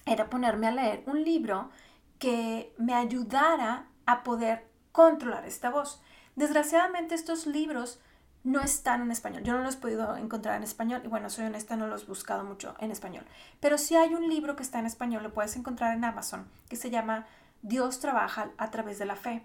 era 0.07 0.31
ponerme 0.31 0.67
a 0.67 0.73
leer 0.73 1.03
un 1.07 1.23
libro 1.23 1.71
que 2.19 2.75
me 2.79 2.95
ayudara 2.95 3.87
a 4.07 4.23
poder 4.23 4.67
controlar 4.93 5.45
esta 5.45 5.71
voz. 5.71 6.01
Desgraciadamente 6.37 7.15
estos 7.15 7.47
libros 7.47 8.01
no 8.45 8.61
están 8.61 9.03
en 9.03 9.11
español. 9.13 9.43
Yo 9.45 9.53
no 9.53 9.63
los 9.63 9.77
he 9.77 9.79
podido 9.79 10.17
encontrar 10.17 10.57
en 10.57 10.63
español 10.65 11.03
y 11.05 11.09
bueno, 11.09 11.31
soy 11.31 11.47
honesta, 11.47 11.77
no 11.77 11.87
los 11.87 12.03
he 12.03 12.07
buscado 12.07 12.45
mucho 12.45 12.75
en 12.79 12.91
español. 12.91 13.25
Pero 13.61 13.79
si 13.79 13.97
hay 13.97 14.15
un 14.15 14.29
libro 14.29 14.57
que 14.57 14.63
está 14.63 14.79
en 14.79 14.87
español, 14.87 15.23
lo 15.23 15.33
puedes 15.33 15.57
encontrar 15.57 15.97
en 15.97 16.05
Amazon, 16.05 16.49
que 16.69 16.77
se 16.77 16.91
llama 16.91 17.27
Dios 17.63 18.01
trabaja 18.01 18.51
a 18.59 18.71
través 18.71 18.99
de 18.99 19.07
la 19.07 19.17
fe. 19.17 19.45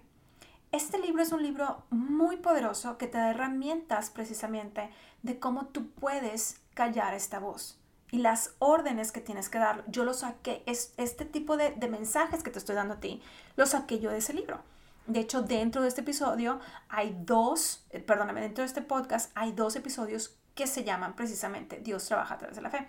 Este 0.72 0.98
libro 0.98 1.22
es 1.22 1.32
un 1.32 1.42
libro 1.42 1.82
muy 1.90 2.36
poderoso 2.36 2.98
que 2.98 3.06
te 3.06 3.18
da 3.18 3.30
herramientas 3.30 4.10
precisamente 4.10 4.90
de 5.22 5.38
cómo 5.38 5.66
tú 5.66 5.90
puedes 5.92 6.60
callar 6.74 7.14
esta 7.14 7.38
voz 7.38 7.78
y 8.10 8.18
las 8.18 8.54
órdenes 8.58 9.12
que 9.12 9.20
tienes 9.20 9.48
que 9.48 9.58
dar. 9.58 9.84
Yo 9.86 10.04
lo 10.04 10.14
saqué, 10.14 10.62
es, 10.66 10.92
este 10.96 11.24
tipo 11.24 11.56
de, 11.56 11.70
de 11.70 11.88
mensajes 11.88 12.42
que 12.42 12.50
te 12.50 12.58
estoy 12.58 12.74
dando 12.74 12.94
a 12.94 13.00
ti, 13.00 13.22
lo 13.56 13.66
saqué 13.66 13.98
yo 14.00 14.10
de 14.10 14.18
ese 14.18 14.34
libro. 14.34 14.60
De 15.08 15.20
hecho, 15.20 15.40
dentro 15.40 15.80
de 15.80 15.88
este 15.88 16.02
episodio 16.02 16.60
hay 16.90 17.16
dos, 17.24 17.86
eh, 17.88 17.98
perdóname, 17.98 18.42
dentro 18.42 18.62
de 18.62 18.66
este 18.66 18.82
podcast 18.82 19.32
hay 19.34 19.52
dos 19.52 19.74
episodios 19.74 20.38
que 20.54 20.66
se 20.66 20.84
llaman 20.84 21.16
precisamente 21.16 21.78
Dios 21.78 22.04
trabaja 22.04 22.34
a 22.34 22.38
través 22.38 22.56
de 22.56 22.62
la 22.62 22.68
fe, 22.68 22.86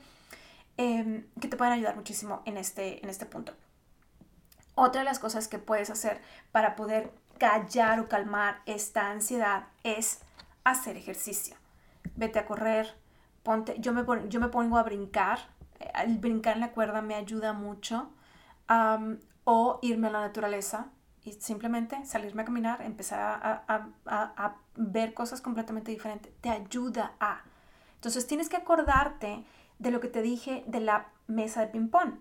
em, 0.75 1.27
que 1.39 1.47
te 1.47 1.55
pueden 1.55 1.71
ayudar 1.71 1.95
muchísimo 1.95 2.41
en 2.43 2.57
este, 2.57 3.01
en 3.01 3.09
este 3.09 3.25
punto. 3.25 3.53
Otra 4.75 4.99
de 4.99 5.05
las 5.05 5.17
cosas 5.17 5.47
que 5.47 5.59
puedes 5.59 5.89
hacer 5.89 6.19
para 6.51 6.75
poder 6.75 7.13
callar 7.37 8.01
o 8.01 8.09
calmar 8.09 8.63
esta 8.65 9.11
ansiedad 9.11 9.67
es 9.83 10.19
hacer 10.65 10.97
ejercicio. 10.97 11.55
Vete 12.17 12.37
a 12.37 12.45
correr, 12.45 12.97
ponte, 13.43 13.77
yo 13.79 13.93
me, 13.93 14.03
yo 14.27 14.41
me 14.41 14.49
pongo 14.49 14.77
a 14.77 14.83
brincar, 14.83 15.39
el 16.03 16.17
brincar 16.17 16.55
en 16.55 16.59
la 16.59 16.73
cuerda 16.73 17.01
me 17.01 17.15
ayuda 17.15 17.53
mucho, 17.53 18.11
o 19.45 19.79
irme 19.81 20.07
a 20.09 20.11
la 20.11 20.19
naturaleza, 20.19 20.91
y 21.23 21.33
simplemente 21.33 22.05
salirme 22.05 22.43
a 22.43 22.45
caminar, 22.45 22.81
empezar 22.81 23.19
a, 23.67 24.55
ver 24.75 25.13
cosas 25.13 25.41
completamente 25.41 25.91
diferentes, 25.91 26.31
te 26.41 26.49
ayuda 26.49 27.13
a. 27.19 27.41
Entonces 27.95 28.25
tienes 28.27 28.49
que 28.49 28.57
acordarte 28.57 29.43
de 29.77 29.91
lo 29.91 29.99
que 29.99 30.07
te 30.07 30.21
dije 30.21 30.63
de 30.67 30.79
la 30.79 31.07
mesa 31.27 31.61
de 31.61 31.67
ping-pong. 31.67 32.15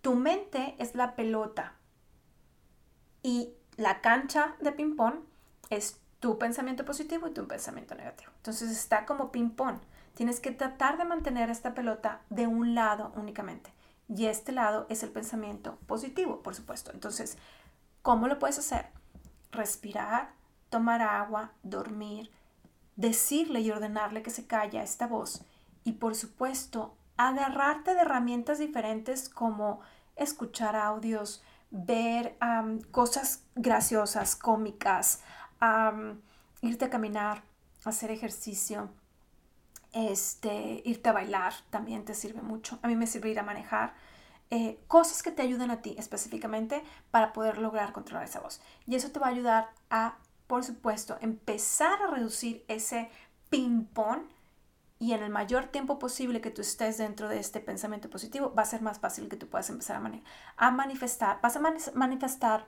Tu 0.00 0.14
mente 0.14 0.74
es 0.78 0.94
la 0.94 1.14
pelota 1.16 1.74
y 3.22 3.52
la 3.76 4.00
cancha 4.00 4.56
de 4.60 4.72
ping-pong 4.72 5.16
es 5.70 6.00
tu 6.20 6.38
pensamiento 6.38 6.84
positivo 6.84 7.28
y 7.28 7.32
tu 7.32 7.46
pensamiento 7.46 7.94
negativo. 7.94 8.30
Entonces 8.36 8.70
está 8.70 9.06
como 9.06 9.30
ping-pong. 9.30 9.78
Tienes 10.14 10.40
que 10.40 10.50
tratar 10.50 10.98
de 10.98 11.04
mantener 11.04 11.50
esta 11.50 11.74
pelota 11.74 12.22
de 12.30 12.46
un 12.46 12.74
lado 12.74 13.12
únicamente. 13.16 13.72
Y 14.08 14.26
este 14.26 14.52
lado 14.52 14.86
es 14.88 15.02
el 15.02 15.10
pensamiento 15.10 15.76
positivo, 15.86 16.42
por 16.42 16.54
supuesto. 16.54 16.90
Entonces, 16.92 17.36
¿cómo 18.08 18.26
lo 18.26 18.38
puedes 18.38 18.58
hacer? 18.58 18.86
Respirar, 19.52 20.30
tomar 20.70 21.02
agua, 21.02 21.52
dormir, 21.62 22.30
decirle 22.96 23.60
y 23.60 23.70
ordenarle 23.70 24.22
que 24.22 24.30
se 24.30 24.46
calle 24.46 24.78
a 24.78 24.82
esta 24.82 25.06
voz. 25.06 25.44
Y 25.84 25.92
por 25.92 26.14
supuesto, 26.14 26.96
agarrarte 27.18 27.92
de 27.92 28.00
herramientas 28.00 28.60
diferentes 28.60 29.28
como 29.28 29.80
escuchar 30.16 30.74
audios, 30.74 31.42
ver 31.70 32.38
cosas 32.92 33.44
graciosas, 33.54 34.36
cómicas, 34.36 35.22
irte 36.62 36.86
a 36.86 36.90
caminar, 36.90 37.42
hacer 37.84 38.10
ejercicio, 38.10 38.88
este, 39.92 40.80
irte 40.86 41.10
a 41.10 41.12
bailar 41.12 41.52
también 41.68 42.06
te 42.06 42.14
sirve 42.14 42.40
mucho. 42.40 42.78
A 42.80 42.88
mí 42.88 42.96
me 42.96 43.06
sirve 43.06 43.28
ir 43.28 43.38
a 43.38 43.42
manejar. 43.42 43.92
Eh, 44.50 44.80
cosas 44.86 45.22
que 45.22 45.30
te 45.30 45.42
ayuden 45.42 45.70
a 45.70 45.82
ti 45.82 45.94
específicamente 45.98 46.82
para 47.10 47.32
poder 47.32 47.58
lograr 47.58 47.92
controlar 47.92 48.24
esa 48.24 48.40
voz. 48.40 48.60
Y 48.86 48.94
eso 48.94 49.10
te 49.10 49.18
va 49.18 49.26
a 49.26 49.30
ayudar 49.30 49.70
a, 49.90 50.16
por 50.46 50.64
supuesto, 50.64 51.18
empezar 51.20 52.02
a 52.02 52.06
reducir 52.06 52.64
ese 52.68 53.10
ping-pong 53.50 54.22
y 54.98 55.12
en 55.12 55.22
el 55.22 55.30
mayor 55.30 55.66
tiempo 55.66 55.98
posible 55.98 56.40
que 56.40 56.50
tú 56.50 56.62
estés 56.62 56.98
dentro 56.98 57.28
de 57.28 57.38
este 57.38 57.60
pensamiento 57.60 58.10
positivo, 58.10 58.52
va 58.56 58.62
a 58.62 58.66
ser 58.66 58.82
más 58.82 58.98
fácil 58.98 59.28
que 59.28 59.36
tú 59.36 59.48
puedas 59.48 59.70
empezar 59.70 59.96
a, 59.96 60.66
a 60.66 60.70
manifestar. 60.70 61.40
Vas 61.40 61.56
a 61.56 61.60
manifestar 61.94 62.66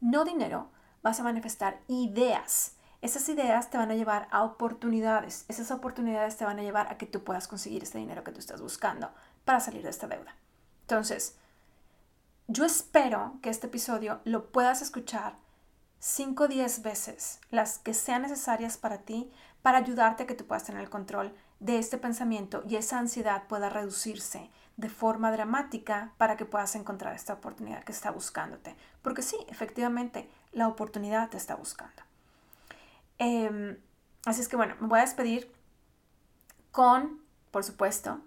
no 0.00 0.24
dinero, 0.24 0.70
vas 1.02 1.20
a 1.20 1.24
manifestar 1.24 1.80
ideas 1.88 2.76
esas 3.02 3.26
ideas 3.30 3.70
te 3.70 3.78
van 3.78 3.90
a 3.90 3.94
llevar 3.94 4.28
a 4.30 4.42
oportunidades. 4.42 5.46
Esas 5.48 5.70
oportunidades 5.70 6.36
te 6.36 6.44
van 6.44 6.58
a 6.58 6.62
llevar 6.62 6.88
a 6.88 6.98
que 6.98 7.06
tú 7.06 7.24
puedas 7.24 7.48
conseguir 7.48 7.82
este 7.82 7.96
dinero 7.96 8.24
que 8.24 8.32
tú 8.32 8.40
estás 8.40 8.60
buscando 8.60 9.10
para 9.46 9.60
salir 9.60 9.82
de 9.82 9.88
esta 9.88 10.06
deuda. 10.06 10.34
Entonces, 10.90 11.36
yo 12.48 12.64
espero 12.64 13.38
que 13.42 13.50
este 13.50 13.68
episodio 13.68 14.20
lo 14.24 14.50
puedas 14.50 14.82
escuchar 14.82 15.36
5 16.00 16.42
o 16.42 16.48
10 16.48 16.82
veces, 16.82 17.38
las 17.52 17.78
que 17.78 17.94
sean 17.94 18.22
necesarias 18.22 18.76
para 18.76 18.98
ti, 18.98 19.30
para 19.62 19.78
ayudarte 19.78 20.24
a 20.24 20.26
que 20.26 20.34
tú 20.34 20.46
puedas 20.46 20.64
tener 20.64 20.82
el 20.82 20.90
control 20.90 21.32
de 21.60 21.78
este 21.78 21.96
pensamiento 21.96 22.64
y 22.68 22.74
esa 22.74 22.98
ansiedad 22.98 23.44
pueda 23.46 23.68
reducirse 23.68 24.50
de 24.78 24.88
forma 24.88 25.30
dramática 25.30 26.12
para 26.18 26.36
que 26.36 26.44
puedas 26.44 26.74
encontrar 26.74 27.14
esta 27.14 27.34
oportunidad 27.34 27.84
que 27.84 27.92
está 27.92 28.10
buscándote. 28.10 28.74
Porque 29.00 29.22
sí, 29.22 29.36
efectivamente, 29.46 30.28
la 30.50 30.66
oportunidad 30.66 31.30
te 31.30 31.36
está 31.36 31.54
buscando. 31.54 32.02
Em, 33.18 33.78
así 34.24 34.40
es 34.40 34.48
que 34.48 34.56
bueno, 34.56 34.74
me 34.80 34.88
voy 34.88 34.98
a 34.98 35.02
despedir 35.02 35.52
con, 36.72 37.20
por 37.52 37.62
supuesto, 37.62 38.20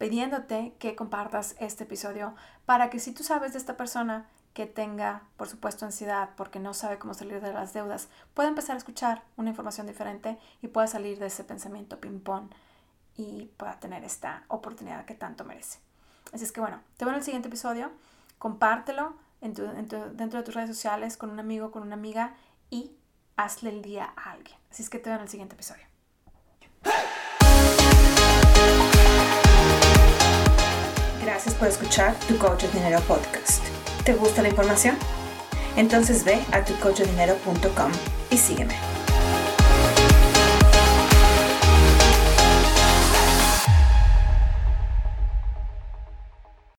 pidiéndote 0.00 0.72
que 0.78 0.96
compartas 0.96 1.56
este 1.60 1.84
episodio 1.84 2.34
para 2.64 2.88
que 2.88 2.98
si 2.98 3.12
tú 3.12 3.22
sabes 3.22 3.52
de 3.52 3.58
esta 3.58 3.76
persona 3.76 4.26
que 4.54 4.64
tenga, 4.64 5.24
por 5.36 5.46
supuesto, 5.46 5.84
ansiedad 5.84 6.30
porque 6.38 6.58
no 6.58 6.72
sabe 6.72 6.98
cómo 6.98 7.12
salir 7.12 7.42
de 7.42 7.52
las 7.52 7.74
deudas, 7.74 8.08
pueda 8.32 8.48
empezar 8.48 8.76
a 8.76 8.78
escuchar 8.78 9.22
una 9.36 9.50
información 9.50 9.86
diferente 9.86 10.38
y 10.62 10.68
pueda 10.68 10.86
salir 10.86 11.18
de 11.18 11.26
ese 11.26 11.44
pensamiento 11.44 12.00
ping-pong 12.00 12.48
y 13.14 13.50
pueda 13.58 13.78
tener 13.78 14.02
esta 14.02 14.44
oportunidad 14.48 15.04
que 15.04 15.14
tanto 15.14 15.44
merece. 15.44 15.80
Así 16.32 16.44
es 16.44 16.52
que 16.52 16.60
bueno, 16.60 16.80
te 16.96 17.04
veo 17.04 17.12
en 17.12 17.18
el 17.18 17.24
siguiente 17.24 17.48
episodio, 17.48 17.90
compártelo 18.38 19.16
dentro 19.42 20.38
de 20.38 20.42
tus 20.42 20.54
redes 20.54 20.70
sociales 20.70 21.18
con 21.18 21.28
un 21.28 21.40
amigo, 21.40 21.70
con 21.70 21.82
una 21.82 21.96
amiga 21.96 22.32
y 22.70 22.92
hazle 23.36 23.68
el 23.68 23.82
día 23.82 24.14
a 24.16 24.30
alguien. 24.30 24.56
Así 24.70 24.82
es 24.82 24.88
que 24.88 24.98
te 24.98 25.10
veo 25.10 25.18
en 25.18 25.24
el 25.24 25.28
siguiente 25.28 25.56
episodio. 25.56 25.89
Gracias 31.42 31.58
por 31.58 31.68
escuchar 31.68 32.14
Tu 32.28 32.36
Coach 32.36 32.64
de 32.64 32.68
Dinero 32.68 33.00
Podcast. 33.08 33.64
¿Te 34.04 34.12
gusta 34.12 34.42
la 34.42 34.50
información? 34.50 34.94
Entonces 35.74 36.22
ve 36.22 36.38
a 36.52 36.62
tucoachdinero.com 36.62 37.92
y 38.30 38.36
sígueme. 38.36 38.89